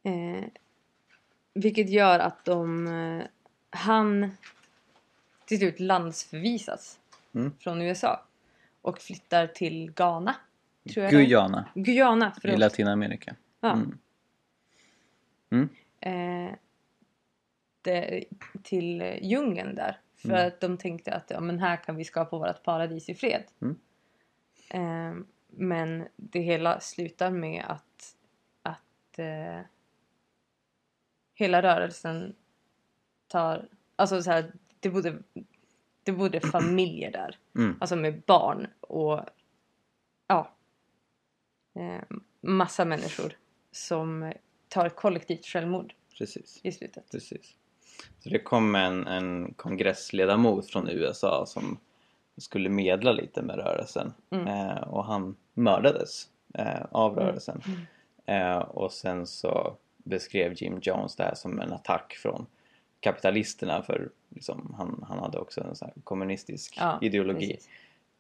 [0.03, 0.45] Eh,
[1.55, 3.27] vilket gör att de, eh,
[3.71, 4.31] han
[5.45, 6.99] till slut landsförvisas
[7.35, 7.53] Mm.
[7.59, 8.25] från USA
[8.83, 10.35] och flyttar till Ghana.
[10.95, 11.25] Tror jag det.
[11.25, 12.57] Guyana Guyana, i.
[12.57, 13.37] Latinamerika.
[13.61, 13.73] Ja.
[13.73, 13.99] Mm.
[15.51, 15.69] Mm.
[16.01, 16.55] Eh,
[17.83, 18.25] det,
[18.63, 20.01] till djungeln där.
[20.17, 20.47] För Mm.
[20.47, 23.45] att de tänkte att ja, men här kan vi skapa vårt paradis i fred.
[23.61, 23.77] Mm.
[24.71, 28.17] Eh, men det hela slutar med att,
[28.63, 29.61] att eh,
[31.35, 32.35] hela rörelsen
[33.29, 33.69] tar...
[33.97, 35.19] Alltså så här, det bodde,
[36.03, 37.39] det bodde familjer där.
[37.57, 37.77] Mm.
[37.81, 39.21] Alltså med barn och
[42.41, 43.33] massa människor
[43.73, 44.33] som
[44.69, 46.61] tar kollektivt självmord Precis.
[46.63, 47.11] i slutet.
[47.11, 47.55] Precis.
[48.19, 51.79] Så det kom en, en kongressledamot från USA som
[52.37, 54.47] skulle medla lite med rörelsen Mm.
[54.47, 57.25] eh, och han mördades eh, av Mm.
[57.25, 57.63] rörelsen.
[58.27, 62.47] Eh, och sen så beskrev Jim Jones det här som en attack från
[63.01, 67.47] kapitalisterna för liksom, han, han hade också en sån kommunistisk Ja, ideologi.
[67.49, 67.69] precis.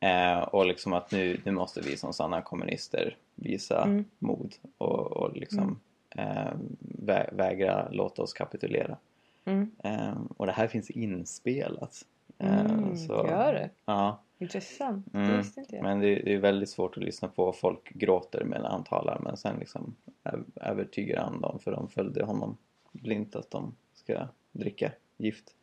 [0.00, 4.04] Eh, och liksom att nu, nu måste vi som sanna kommunister visa Mm.
[4.18, 5.80] mod och, och liksom
[6.16, 8.96] eh, vä- vägra låta oss kapitulera.
[9.44, 9.70] Mm.
[9.84, 12.06] Eh, och det här finns inspelat.
[12.38, 13.70] Eh, Mm, gör det?
[13.84, 15.06] Ja, Intressant.
[15.12, 15.82] Det Mm, visste inte jag.
[15.82, 17.52] men det, det är väldigt svårt att lyssna på.
[17.52, 19.94] Folk gråter medan han talar men sen liksom
[20.54, 22.56] övertygar han dem för de följde honom
[22.92, 25.54] blint att de ska dricka gift.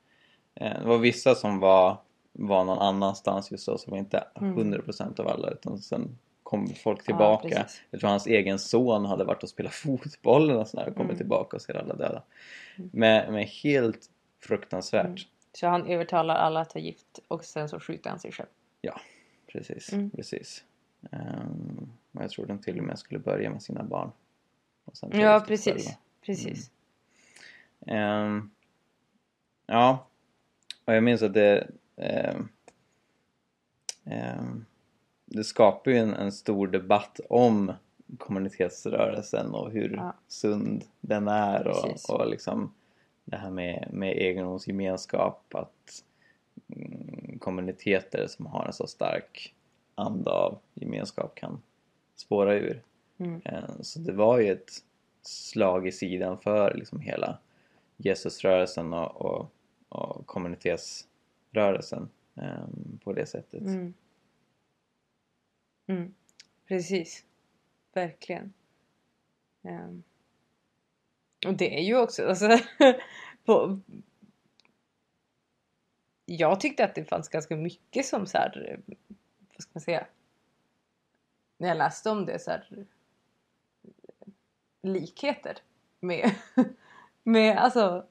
[0.56, 1.98] Eh, det var vissa som var,
[2.40, 4.74] var någon annanstans just då som var inte Mm.
[4.74, 7.50] 100% av alla utan sen kom folk tillbaka.
[7.50, 7.82] precis.
[7.92, 11.18] jag tror hans egen son hade varit och spelat fotboll och sådär och kommit Mm.
[11.18, 12.24] tillbaka och ser alla döda.
[12.76, 14.10] Men, men helt
[14.44, 15.06] fruktansvärt.
[15.06, 15.18] Mm.
[15.54, 18.50] Så han övertalar alla att ta gift och sen så skjuter han sig själv.
[18.82, 19.00] Ja,
[19.48, 19.94] precis.
[19.94, 20.10] Mm.
[20.10, 20.64] precis.
[21.12, 24.12] Ehm, och jag tror de till och med skulle börja med sina barn.
[25.12, 25.74] Ja, precis.
[25.74, 25.92] själva.
[26.26, 26.72] Precis.
[27.88, 28.52] Ehm,
[29.66, 30.08] ja,
[30.86, 31.68] och jag minns att det
[35.26, 37.74] det skapar ju en, en stor debatt om
[38.18, 40.14] kommunitetsrörelsen och hur Ja.
[40.28, 42.10] sund den är Precis.
[42.10, 42.74] och, och liksom
[43.26, 46.04] det här med, med egendomsgemenskap att
[46.76, 49.54] mm, kommuniteter som har en så stark
[49.96, 51.62] anda av gemenskap kan
[52.16, 52.82] spåra ur.
[53.18, 53.42] Mm.
[53.46, 54.72] Eh, Så det var ju ett
[55.22, 57.38] slag i sidan för liksom hela
[57.98, 59.52] Jesusrörelsen och, och,
[59.90, 61.17] och kommunitetsrörelsen
[61.58, 63.62] rörelsen ehm, på det sättet.
[63.62, 63.94] Mm.
[65.88, 66.14] Mm.
[66.68, 67.26] Precis.
[67.94, 68.54] Verkligen.
[69.62, 70.04] Um.
[71.48, 72.50] Och det är ju också, alltså,
[73.46, 73.80] på,
[76.26, 78.80] jag tyckte att det fanns ganska mycket som så här,
[79.54, 80.08] vad ska man säga,
[81.58, 82.86] när jag läste om det så här,
[84.82, 85.58] likheter
[86.00, 86.36] med,
[87.24, 88.08] med alltså,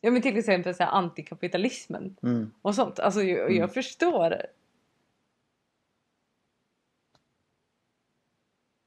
[0.00, 2.50] ja men till exempel så här antikapitalismen Mm.
[2.62, 2.98] och sånt.
[2.98, 3.56] Alltså jag, Mm.
[3.56, 4.42] jag förstår.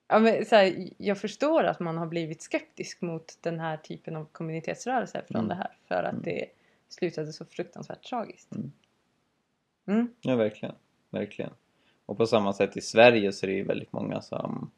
[0.07, 4.15] Ja, men, så här, jag förstår att man har blivit skeptisk mot den här typen
[4.15, 5.47] av kommunitetsrörelser från Mm.
[5.49, 5.77] det här.
[5.87, 6.23] För att Mm.
[6.23, 6.45] det
[6.89, 8.55] slutade så fruktansvärt tragiskt.
[8.55, 8.71] Mm.
[9.85, 10.13] Mm.
[10.21, 10.75] Ja, verkligen.
[11.09, 11.51] verkligen.
[12.05, 14.71] Och på samma sätt i Sverige så är det ju väldigt många som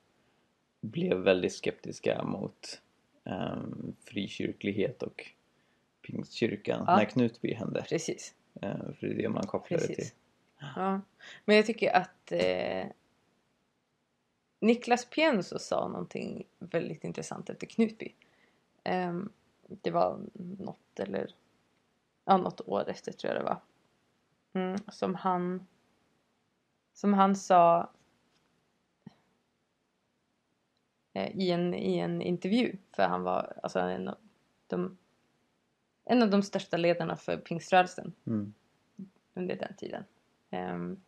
[0.81, 2.81] blev väldigt skeptiska mot
[3.23, 5.25] um, frikyrklighet och
[6.03, 6.95] pingstkyrkan Ja.
[6.95, 7.85] när Knutby hände.
[7.89, 8.35] Precis.
[8.61, 9.95] Eh, för det är det man kopplar det till.
[9.95, 10.15] Precis.
[10.75, 11.01] Ja.
[11.45, 12.85] Men jag tycker att eh,
[14.59, 18.13] Niklas Pienso sa någonting väldigt intressant efter Knutby.
[18.83, 19.31] Ehm,
[19.67, 20.19] det var
[20.57, 21.35] något eller
[22.25, 23.61] ja, något år efter tror jag det var.
[24.53, 25.67] Mm, som han
[26.93, 27.89] som han sa
[31.13, 32.77] eh, i, en, i en intervju.
[32.91, 34.09] För han var alltså en
[34.67, 34.97] de,
[36.05, 38.53] en av de största ledarna för pingströrelsen Mm.
[39.33, 40.03] under den tiden.
[40.49, 41.01] Ehm,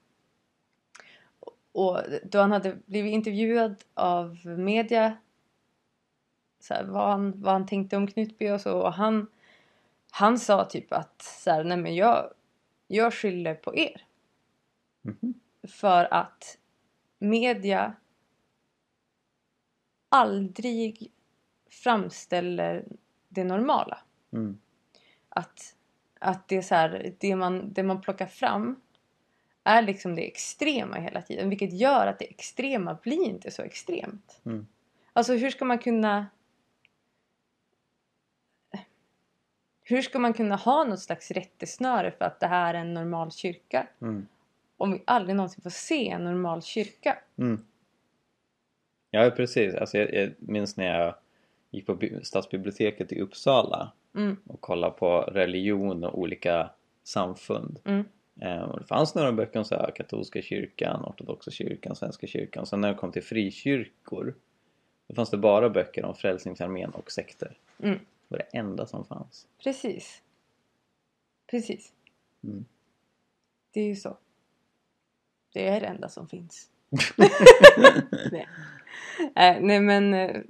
[1.72, 5.18] och då han hade blivit intervjuad av media
[6.60, 9.28] så här, vad, han, vad han tänkte om Knutby och så och han,
[10.12, 12.34] han sa typ att så här, nej men jag,
[12.88, 14.02] jag skyller på er
[15.02, 15.34] Mhm.
[15.68, 16.58] för att
[17.20, 17.96] media
[20.10, 21.12] aldrig
[21.70, 22.86] framställer
[23.30, 24.00] det normala
[24.32, 24.60] Mm.
[25.36, 25.76] Att,
[26.20, 28.82] att det, är så här, det, man, det man plockar fram
[29.64, 31.50] är liksom det extrema hela tiden.
[31.50, 34.42] Vilket gör att det extrema blir inte så extremt.
[34.46, 34.68] Mm.
[35.14, 36.28] Alltså hur ska man kunna...
[39.88, 43.32] Hur ska man kunna ha något slags rättesnöre för att det här är en normal
[43.32, 43.88] kyrka?
[44.02, 44.28] Mm.
[44.78, 47.18] Om vi aldrig någonsin får se en normal kyrka.
[47.38, 47.66] Mm.
[49.12, 49.76] Ja, precis.
[49.76, 51.16] Alltså, jag, jag minns när jag
[51.72, 56.70] gick på bi- stadsbiblioteket i Uppsala Mm, och kollade på religion och olika
[57.04, 57.80] samfund.
[57.86, 58.06] mm,
[58.42, 62.66] Eh, och det fanns några böcker om så här, katolska kyrkan, ortodoxa kyrkan, svenska kyrkan.
[62.66, 64.36] Sen när det kom till frikyrkor
[65.08, 67.58] då fanns det bara böcker om Frälsningsarmén och sekter.
[67.80, 68.00] mm.
[68.00, 69.48] Det var det enda som fanns.
[69.64, 70.22] Precis.
[71.48, 71.94] Precis.
[72.44, 72.66] Mm.
[73.72, 74.18] Det är ju så.
[75.54, 76.70] Det är det enda som finns.
[78.32, 78.48] nej.
[79.36, 80.14] Eh, nej men...
[80.14, 80.42] eh,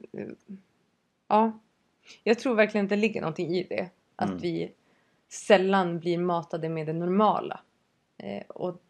[1.28, 1.60] ja.
[2.24, 3.90] Jag tror verkligen att det ligger någonting i det.
[4.16, 4.42] Att Mm.
[4.42, 4.74] vi
[5.28, 7.62] sällan blir matade med det normala.
[8.18, 8.82] Eh, och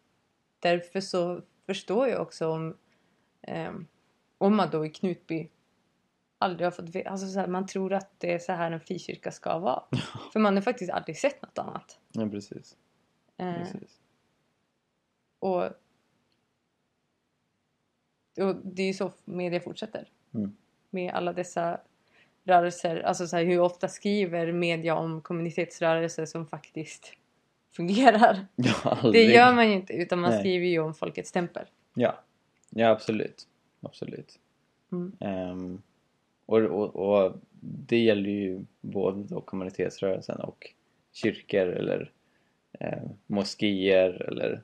[0.60, 2.76] därför så förstår jag också om,
[3.42, 3.72] eh,
[4.38, 5.48] om man då i Knutby
[6.38, 7.10] aldrig har fått veta.
[7.10, 9.82] Alltså så här, man tror att det är så här en frikyrka ska vara.
[10.32, 11.98] För man har faktiskt aldrig sett något annat.
[12.12, 12.76] ja, precis.
[13.36, 14.00] Eh, precis.
[15.38, 15.64] och,
[18.40, 20.08] och det är ju så media fortsätter.
[20.34, 20.56] Mm.
[20.90, 21.80] Med alla dessa
[22.46, 23.02] rörelser.
[23.02, 27.12] Alltså så här, hur ofta skriver media om kommunitetsrörelser som faktiskt
[27.76, 28.46] fungerar.
[28.56, 30.40] Ja, Det gör man ju inte utan man Nej.
[30.40, 31.64] skriver ju om folkets tempel.
[31.94, 32.14] Ja,
[32.70, 33.46] ja absolut.
[33.80, 34.38] Absolut.
[34.92, 35.12] Mm.
[35.20, 35.82] Ehm,
[36.46, 40.70] och, och, och det gäller ju både då kommunitetsrörelsen och
[41.12, 42.10] kyrkor eller
[42.80, 44.62] eh, moskéer eller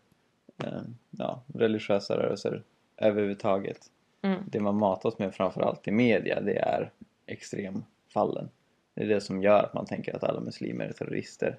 [0.64, 2.62] eh, ja, religiösa rörelser
[2.96, 3.90] överhuvudtaget.
[4.22, 4.38] Mm.
[4.46, 6.90] Det man matas med framförallt i media det är
[7.32, 8.48] extremfallen.
[8.94, 11.58] Det är det som gör att man tänker att alla muslimer är terrorister.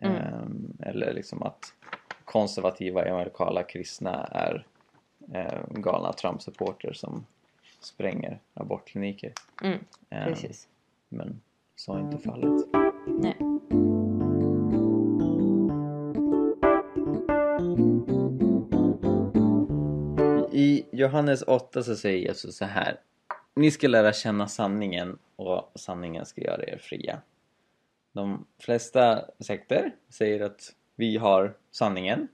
[0.00, 0.16] Mm.
[0.16, 1.74] Ehm, eller liksom att
[2.24, 4.66] konservativa evangelikala kristna är
[5.34, 7.26] eh, galna Trump-supporter som
[7.80, 9.32] spränger abortkliniker.
[9.62, 9.78] Mm,
[10.10, 10.68] Ehm, precis.
[11.08, 11.40] Men
[11.76, 12.66] så är inte fallet.
[13.06, 13.36] Nej.
[20.52, 23.00] I Johannes 8 så säger Jesus så här.
[23.58, 27.20] Ni ska lära känna sanningen och sanningen ska göra er fria.
[28.12, 32.28] De flesta sekter säger att vi har sanningen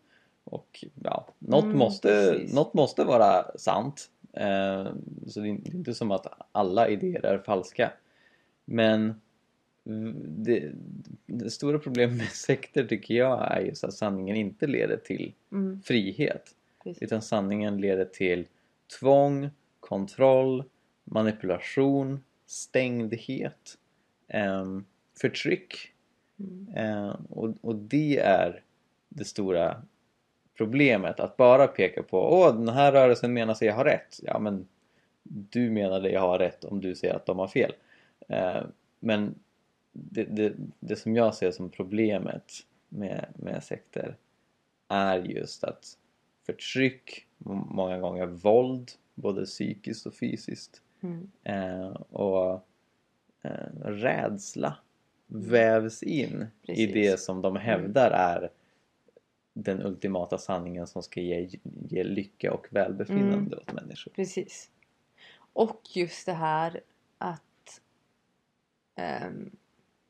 [0.45, 2.55] och ja, något, Mm, måste, precis.
[2.55, 4.11] något måste vara sant.
[4.33, 4.85] Eh,
[5.27, 7.93] så det är inte- det är inte som att alla idéer är falska.
[8.65, 9.21] Men
[10.27, 10.73] det,
[11.27, 15.83] det stora problemet med sekter tycker jag är just att sanningen inte leder till Mm,
[15.83, 16.51] frihet.
[16.85, 17.03] precis.
[17.03, 18.47] Utan sanningen leder till
[19.01, 20.65] tvång, kontroll,
[21.05, 23.79] manipulation, stängdhet,
[24.29, 24.85] ehm,
[25.21, 25.93] förtryck.
[26.39, 26.75] Mm.
[26.77, 28.63] Eh, och, och det är
[29.09, 29.83] det stora
[30.57, 31.21] problemet.
[31.21, 34.21] Att bara peka på åh den här rörelsen menar sig ha rätt.
[34.23, 34.69] Ja men
[35.23, 37.73] du menar dig ha rätt om du säger att de har fel.
[38.29, 38.63] Eh,
[39.01, 39.35] men
[39.93, 42.53] det, det, det som jag ser som problemet
[42.89, 44.17] med, med sekter
[44.89, 45.99] är just att
[46.47, 47.27] förtryck,
[47.69, 51.31] många gånger våld, både psykiskt och fysiskt Mm.
[51.43, 52.69] eh, och
[53.43, 54.77] eh, rädsla
[55.27, 56.93] vävs in i Precis.
[56.93, 58.51] det som de hävdar är
[59.53, 61.49] den ultimata sanningen som ska ge,
[61.89, 63.59] ge lycka och välbefinnande Mm.
[63.59, 64.13] åt människor.
[64.13, 64.71] Precis.
[65.53, 66.81] Och just det här
[67.19, 67.81] att
[68.95, 69.57] ehm,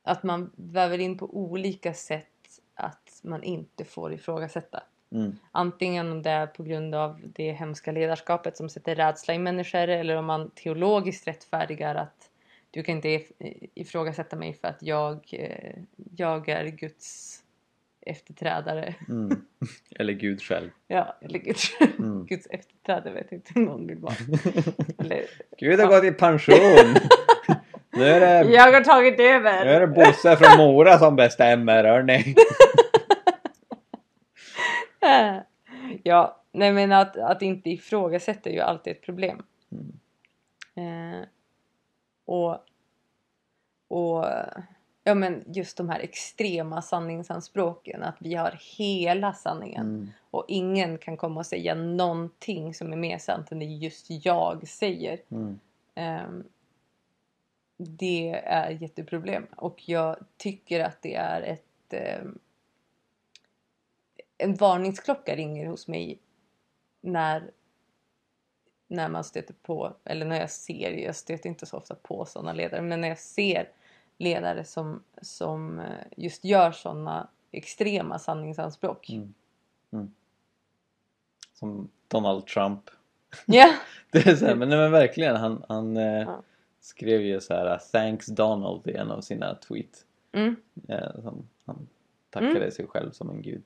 [0.03, 4.83] att man väver in på olika sätt att man inte får ifrågasätta.
[5.15, 5.37] Mm.
[5.53, 9.89] Antingen om det är på grund av det hemska ledarskapet som sätter rädsla i människor
[9.89, 12.31] eller om man teologiskt rättfärdigar att
[12.71, 13.33] du kan inte if-
[13.75, 15.75] ifrågasätta mig för att jag, eh,
[16.17, 17.39] jag är Guds
[18.07, 18.95] efterträdare.
[19.09, 19.45] Mm.
[19.99, 20.71] Eller Gud själv.
[20.89, 22.25] Ja, eller Guds, Mm.
[22.29, 24.15] Guds efterträdare vet inte om någon vill vara.
[24.99, 25.25] Eller,
[25.59, 26.95] Gud har gått i pension!
[27.91, 29.81] nu är det, jag har tagit nu är över!
[29.81, 32.35] det Bosse från Mora som bestämmer, hörni.
[36.03, 39.43] Ja, nej men att, att inte ifrågasätta är ju alltid ett problem.
[39.73, 40.01] Mm.
[40.75, 41.27] Eh,
[42.25, 42.53] och,
[43.89, 44.25] och
[45.05, 50.11] ja men just de här extrema sanningsanspråken att vi har hela sanningen Mm.
[50.31, 54.69] och ingen kan komma och säga någonting som är mer sant än det just jag
[54.69, 55.21] säger.
[55.29, 55.61] Mm.
[55.95, 56.45] Ehm,
[57.77, 62.39] det är ett jätteproblem och jag tycker att det är ett ehm,
[64.39, 66.19] en varningsklocka ringer hos mig
[67.01, 67.51] när
[68.87, 72.53] när man stöter på, eller när jag ser, jag stöter inte så ofta på sådana
[72.53, 73.69] ledare, men när jag ser
[74.19, 79.11] ledare som, som eh, just gör sådana extrema sanningsanspråk.
[79.11, 80.15] Mm.
[81.53, 82.91] Som Donald Trump.
[83.47, 83.75] Ja!
[84.11, 86.43] Det är så här, men, nej, men verkligen, han, han eh, Ja.
[86.81, 90.07] skrev ju så här “Thanks Donald” i en av sina tweet.
[90.33, 90.57] Mm.
[90.89, 91.89] Eh, som, han
[92.31, 92.71] tackade Mm.
[92.71, 93.63] sig själv som en gud.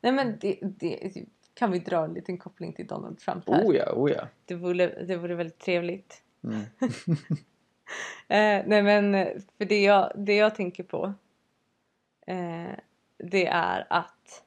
[0.00, 1.12] Nej men det, det,
[1.54, 3.64] kan vi dra en liten koppling till Donald Trump här?
[3.64, 4.28] Oh ja, oh ja.
[4.44, 6.22] Det, vore, det vore väldigt trevligt.
[6.44, 6.60] Mm.
[8.28, 9.12] Eh, nej men
[9.58, 11.14] för det jag, det jag tänker på
[12.26, 12.72] eh,
[13.18, 14.44] det är att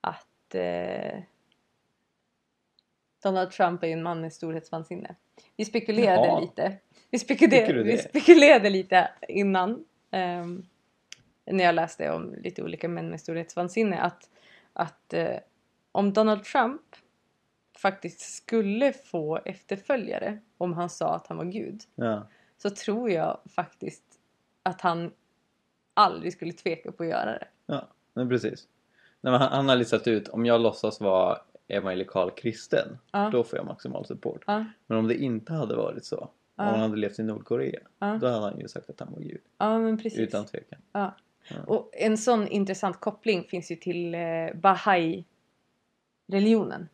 [0.00, 1.20] att eh,
[3.22, 5.14] Donald Trump är ju en man med storhetsvansinne.
[5.56, 6.40] Vi spekulerade Jaha.
[6.40, 6.76] lite.
[7.10, 10.66] Vi spekulerade, vi spekulerade lite innan ehm,
[11.44, 14.30] när jag läste om lite olika män med storhetsvansinne att,
[14.72, 15.36] att eh,
[15.92, 16.82] om Donald Trump
[17.78, 22.26] faktiskt skulle få efterföljare om han sa att han var gud ja.
[22.58, 24.02] så tror jag faktiskt
[24.62, 25.12] att han
[25.94, 27.48] aldrig skulle tveka på att göra det.
[27.66, 28.68] ja, men precis.
[29.20, 31.38] Nej, men han, han har listat ut, om jag låtsas vara
[31.68, 33.28] evangelikal kristen, Ja.
[33.32, 34.44] då får jag maximal support.
[34.46, 36.16] Ja, Men om det inte hade varit så,
[36.56, 38.18] om han hade levt i Nordkorea, Ja.
[38.20, 39.40] då hade han ju sagt att han var gud.
[39.58, 39.96] ja.
[40.16, 40.78] Utan tvekan.
[40.92, 41.14] Ja.
[41.66, 46.88] Och en sån intressant koppling finns ju till eh, Bahai-religionen.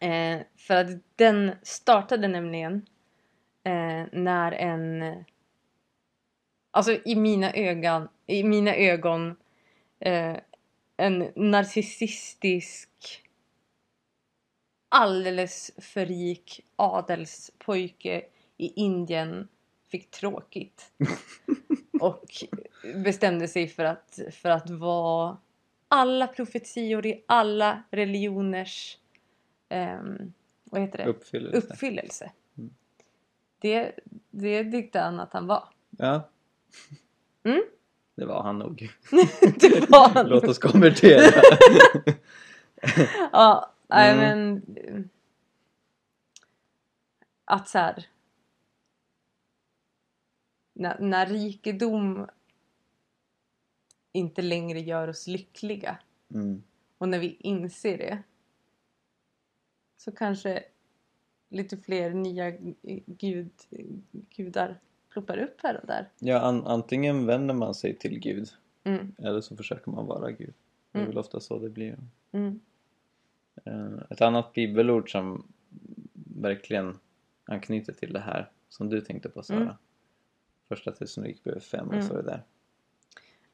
[0.00, 2.86] Eh, för att den startade nämligen
[3.64, 5.14] eh, när en...
[6.70, 9.36] Alltså i mina ögon, i mina ögon
[10.00, 10.36] eh,
[10.96, 13.22] en narcissistisk
[14.88, 18.22] alldeles för rik adelspojke
[18.56, 19.48] i Indien
[19.88, 20.92] fick tråkigt.
[22.00, 22.24] Och
[22.94, 25.36] bestämde sig för att, för att vara
[25.88, 28.98] alla profetior i alla religioners
[29.68, 30.32] ehm,
[30.64, 31.04] vad heter det?
[31.04, 31.58] Uppfyllelse.
[31.58, 32.32] uppfyllelse.
[32.58, 32.70] Mm.
[33.58, 33.92] Det,
[34.30, 35.68] det tyckte han att han var.
[35.90, 36.28] Ja.
[37.44, 37.62] Mm?
[38.14, 38.90] Det var han nog.
[39.60, 40.28] det var han.
[40.28, 41.42] Låt oss konvertera.
[43.32, 44.62] Ja, nej Mm.
[44.74, 45.10] men...
[47.44, 48.06] Att så här...
[50.72, 52.26] När, när rikedom
[54.16, 55.98] inte längre gör oss lyckliga
[56.34, 56.62] Mm.
[56.98, 58.22] och när vi inser det
[59.96, 60.64] så kanske
[61.48, 62.50] lite fler nya
[63.06, 63.50] gud,
[64.36, 66.08] gudar ploppar upp här och där.
[66.18, 68.48] Ja, an, antingen vänder man sig till Gud
[68.84, 70.54] Mm, eller så försöker man vara Gud.
[70.92, 71.08] Det är Mm.
[71.10, 71.98] väl ofta så det blir.
[72.32, 72.60] mm,
[73.64, 75.46] Eh, Ett annat bibelord som
[76.36, 76.98] verkligen
[77.44, 79.60] anknyter till det här som du tänkte på Sara.
[79.60, 79.74] Mm.
[80.68, 82.06] Första Thessalonikerbrevet 5, vad Mm.
[82.06, 82.42] står det där?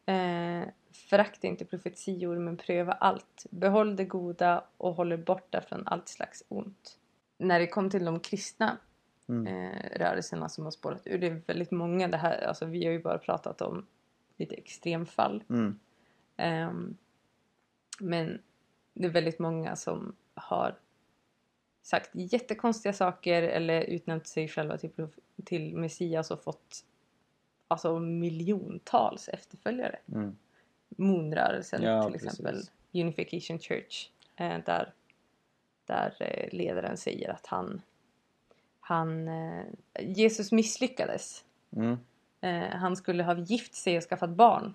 [0.07, 3.47] Eh, förakta inte profetior men pröva allt.
[3.51, 6.99] Behåll det goda och håll er borta från allt slags ont.
[7.39, 8.79] När det kom till de kristna
[9.29, 9.47] Mm.
[9.47, 11.19] eh, rörelserna som har spårat ur.
[11.19, 12.09] Det är väldigt många.
[12.09, 13.87] Det här, alltså, vi har ju bara pratat om
[14.37, 15.45] lite extremfall.
[15.51, 15.79] Mm.
[16.37, 16.97] Ehm,
[18.01, 18.43] men
[18.95, 20.79] det är väldigt många som har
[21.83, 25.09] sagt jättekonstiga saker eller utnämnt sig själva till,
[25.45, 26.85] till Messias och fått
[27.73, 29.99] alltså miljontals efterföljare.
[30.15, 30.37] Mm.
[30.89, 32.29] Moonrörelsen Ja, till precis.
[32.29, 32.63] exempel.
[32.95, 34.09] Unification Church.
[34.37, 34.93] Eh, där
[35.87, 37.83] där eh, ledaren säger att han,
[38.81, 39.65] han eh,
[40.01, 41.45] Jesus misslyckades.
[41.77, 41.97] Mm.
[42.73, 44.75] Han skulle ha gift sig och skaffat barn.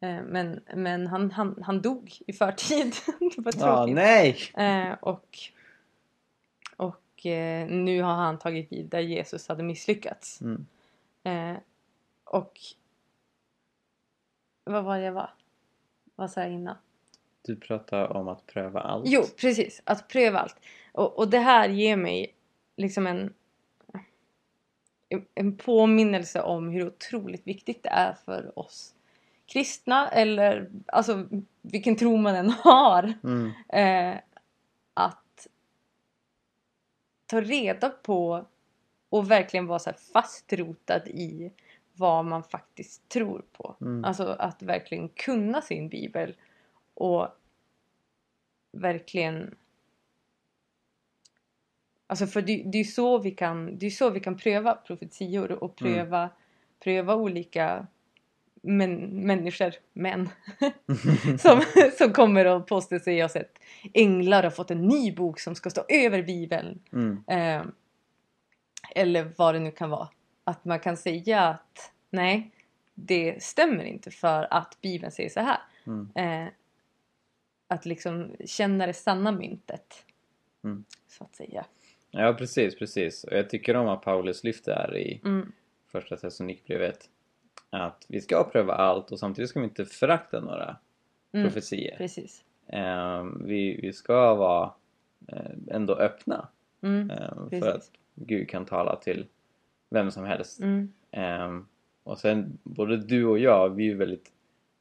[0.00, 2.94] Men men han, han, han dog i förtid.
[3.36, 3.94] det var Ja, tråkigt.
[3.94, 4.36] nej!
[4.56, 5.38] Eh, och
[6.76, 10.40] och eh, nu har han tagit vid där Jesus hade misslyckats.
[10.40, 10.66] Mm.
[11.22, 11.56] Eh,
[12.24, 12.60] och
[14.64, 15.30] vad var det jag var?
[16.14, 16.76] Vad sa jag innan?
[17.42, 19.04] Du pratar om att pröva allt.
[19.06, 19.82] Jo, precis.
[19.84, 20.56] Att pröva allt.
[20.92, 22.34] Och, och det här ger mig
[22.76, 23.34] liksom en,
[25.34, 28.94] en påminnelse om hur otroligt viktigt det är för oss
[29.46, 31.28] kristna eller alltså
[31.62, 33.12] vilken tro man än har.
[33.24, 33.52] Mm.
[33.68, 34.20] Eh,
[34.94, 35.46] att
[37.26, 38.46] ta reda på
[39.08, 41.52] och verkligen vara så fastrotad i
[41.96, 43.76] vad man faktiskt tror på.
[43.80, 44.04] Mm.
[44.04, 46.34] Alltså att verkligen kunna sin bibel
[46.94, 47.28] och
[48.72, 49.54] verkligen
[52.06, 55.52] Alltså för det, det är så vi kan, det är så vi kan pröva profetior
[55.52, 55.94] och Mm.
[55.94, 56.30] pröva,
[56.84, 57.86] pröva olika
[58.62, 60.28] män, människor, män,
[61.38, 61.62] som,
[61.98, 63.58] som kommer och påstår sig ha sett
[63.94, 66.82] änglar har fått en ny bok som ska stå över bibeln.
[66.92, 67.24] Mm.
[67.26, 67.66] Eh,
[68.94, 70.08] eller vad det nu kan vara.
[70.44, 72.50] Att man kan säga att nej,
[72.94, 75.58] det stämmer inte för att bibeln säger så här.
[75.86, 76.10] Mm.
[76.14, 76.52] Eh,
[77.68, 80.04] att liksom känna det sanna myntet.
[80.64, 80.84] Mm.
[81.08, 81.66] Så att säga.
[82.10, 83.24] Ja, precis, precis.
[83.24, 85.52] Och jag tycker om att Paulus lyfter här i Mm,
[85.86, 87.10] första Thessalonikerbrevet
[87.70, 90.76] att vi ska pröva allt och samtidigt ska vi inte förakta några
[91.32, 91.96] mm, profetier.
[91.96, 92.44] precis.
[92.66, 94.72] Ehm, vi, vi ska vara
[95.28, 96.48] eh, ändå öppna
[96.82, 99.26] Mm, ehm, för att Gud kan tala till
[99.94, 100.60] vem som helst.
[100.60, 101.66] mm, Ehm,
[102.02, 104.32] och sen både du och jag, vi är väldigt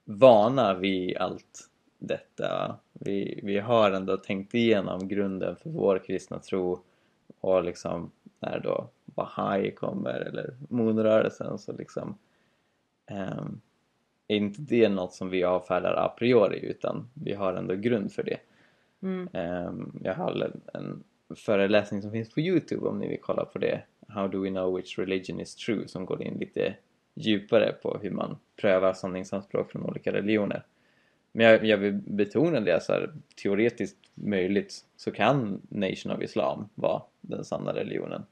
[0.05, 2.75] vana vid allt detta.
[2.93, 6.79] Vi, vi har ändå tänkt igenom grunden för vår kristna tro
[7.39, 12.17] och liksom när då Bahai kommer eller Moonrörelsen så liksom
[13.05, 13.61] ehm,
[14.27, 18.23] är inte det något som vi avfärdar a priori utan vi har ändå grund för
[18.23, 18.37] det.
[19.01, 21.03] mm, Ehm, jag har en, en
[21.35, 23.81] föreläsning som finns på Youtube om ni vill kolla på det.
[24.13, 25.87] How do we know which religion is true?
[25.87, 26.75] Som går in lite
[27.13, 30.63] djupare på hur man prövar sanningsanspråk från olika religioner.
[31.31, 36.69] Men jag, jag vill betona det så här, teoretiskt möjligt så kan Nation of Islam
[36.75, 38.25] vara den sanna religionen.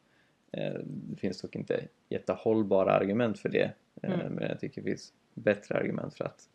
[0.51, 3.71] Eh, det finns dock inte jättehållbara argument för det.
[4.03, 4.33] Eh, Mm.
[4.33, 6.49] Men jag tycker det finns bättre argument för att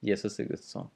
[0.00, 0.86] Jesus är Guds son.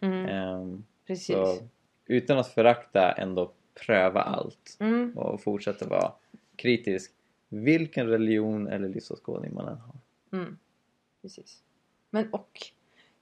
[0.00, 1.26] mm, Ehm, precis.
[1.36, 1.58] så
[2.06, 3.52] utan att förakta ändå
[3.86, 6.12] pröva allt Mm, och fortsätta vara
[6.56, 7.12] kritisk
[7.54, 9.96] vilken religion eller livsåskådning man än har.
[10.32, 10.58] mm,
[11.22, 11.62] precis.
[12.10, 12.58] Men och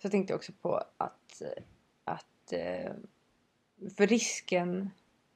[0.02, 1.42] så tänkte jag också på att,
[2.04, 2.92] att eh,
[3.96, 4.90] för risken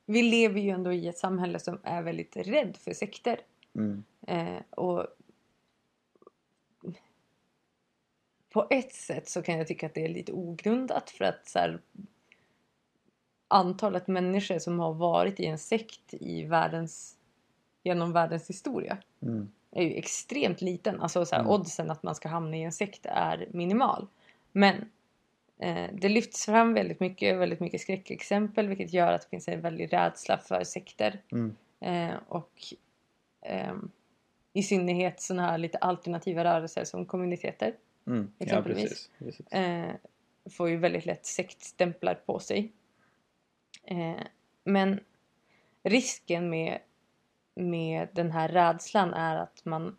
[0.07, 3.41] vi lever ju ändå i ett samhälle som är väldigt rädd för sekter.
[3.75, 4.05] Mm.
[4.27, 5.07] Eh, och
[8.51, 11.59] på ett sätt så kan jag tycka att det är lite ogrundat för att så
[11.59, 11.81] här,
[13.49, 17.16] antalet människor som har varit i en sekt i världens,
[17.87, 19.51] genom världens historia Mm.
[19.71, 21.01] är ju extremt liten.
[21.01, 21.53] Alltså så här, Mm.
[21.53, 24.07] oddsen att man ska hamna i en sekt är minimal.
[24.53, 24.91] Men
[25.59, 29.61] eh, det lyfts fram väldigt mycket, väldigt mycket skräckexempel vilket gör att det finns en
[29.61, 31.21] väldig rädsla för sekter.
[31.33, 31.57] Mm.
[31.81, 32.53] Eh, och
[33.43, 33.91] ehm,
[34.53, 37.75] i synnerhet sådana här lite alternativa rörelser som kommuniteter
[38.07, 38.33] Mm.
[38.39, 38.83] Ja, Exempelvis.
[38.83, 39.11] precis.
[39.19, 39.47] precis.
[39.53, 39.91] eh,
[40.51, 42.73] får ju väldigt lätt sektstämplar på sig.
[43.85, 44.21] Eh,
[44.65, 45.01] men
[45.83, 46.79] risken med,
[47.57, 49.97] med den här rädslan är att man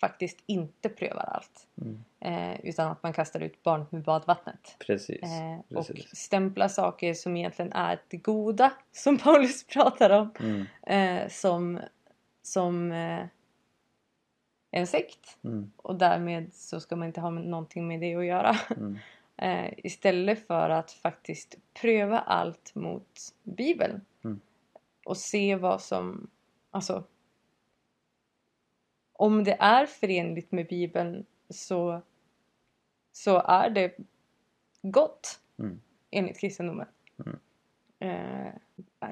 [0.00, 1.66] faktiskt inte prövar allt.
[1.80, 2.04] Mm.
[2.20, 4.76] Eh, utan att man kastar ut barnet med badvattnet.
[4.78, 5.22] Precis.
[5.22, 6.16] Eh, och precis.
[6.16, 10.66] stämplar saker som egentligen är det goda som Paulus pratar om Mm.
[10.82, 11.80] eh, som,
[12.42, 13.26] som eh,
[14.70, 15.38] en sekt.
[15.44, 15.72] Mm.
[15.76, 18.56] Och därmed så ska man inte ha någonting med det att göra.
[18.76, 18.98] Mm.
[19.36, 24.00] Eh, istället för att faktiskt pröva allt mot Bibeln.
[25.02, 25.10] Mm.
[25.10, 26.30] Och se vad som...
[26.70, 27.04] Alltså...
[29.12, 32.02] Om det är förenligt med Bibeln så,
[33.12, 33.96] så är det
[34.82, 35.80] gott Mm.
[36.10, 36.86] enligt kristendomen.
[37.18, 37.38] Mm.
[37.98, 38.52] Eh,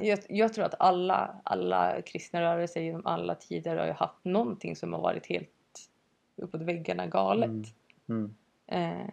[0.02, 4.92] jag, jag tror att alla, alla kristna rörelser genom alla tider har haft någonting som
[4.92, 5.90] har varit helt
[6.36, 7.50] uppåt väggarna galet.
[8.08, 8.34] Mm.
[8.70, 9.06] Eh,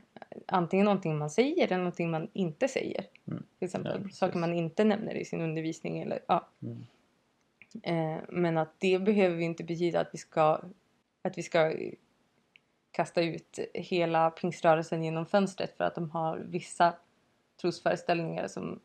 [0.46, 3.06] antingen någonting man säger eller någonting man inte säger.
[3.28, 3.44] Mm.
[3.60, 6.00] Till exempel Ja, saker man inte nämner i sin undervisning.
[6.00, 6.48] Eller, ja.
[6.62, 6.86] Mm.
[7.84, 10.62] eh, men att det behöver inte betyda att vi ska,
[11.22, 11.74] att vi ska
[12.92, 16.94] kasta ut hela pingströrelsen genom fönstret för att de har vissa
[17.62, 18.80] trosföreställningar som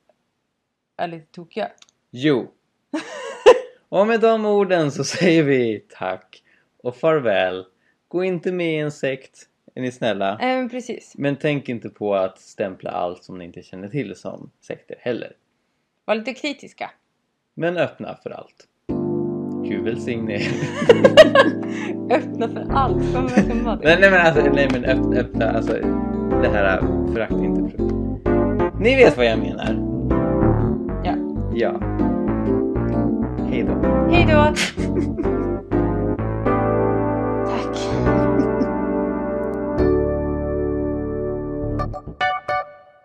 [0.96, 1.70] är lite tokiga.
[2.10, 2.50] Jo.
[3.88, 6.42] Och med de orden så säger vi tack
[6.82, 7.66] och farväl.
[8.08, 10.32] Gå inte med i en sekt, är ni snälla.
[10.32, 11.14] Eh, men precis.
[11.18, 15.32] Men tänk inte på att stämpla allt som ni inte känner till som sekter heller.
[16.04, 16.90] Var lite kritiska.
[17.54, 18.68] Men öppna för allt.
[19.64, 20.42] Gud välsigne er.
[22.10, 23.02] Öppna för allt.
[23.82, 25.72] Nej, nej men alltså, nej men öppna, öppna alltså
[26.42, 26.80] det här
[27.12, 27.82] förakt inte för.
[28.80, 29.92] Ni vet vad jag menar.
[31.04, 31.14] Ja.
[31.54, 31.80] Ja.
[33.50, 33.74] Hej då.
[34.10, 34.54] Hej då!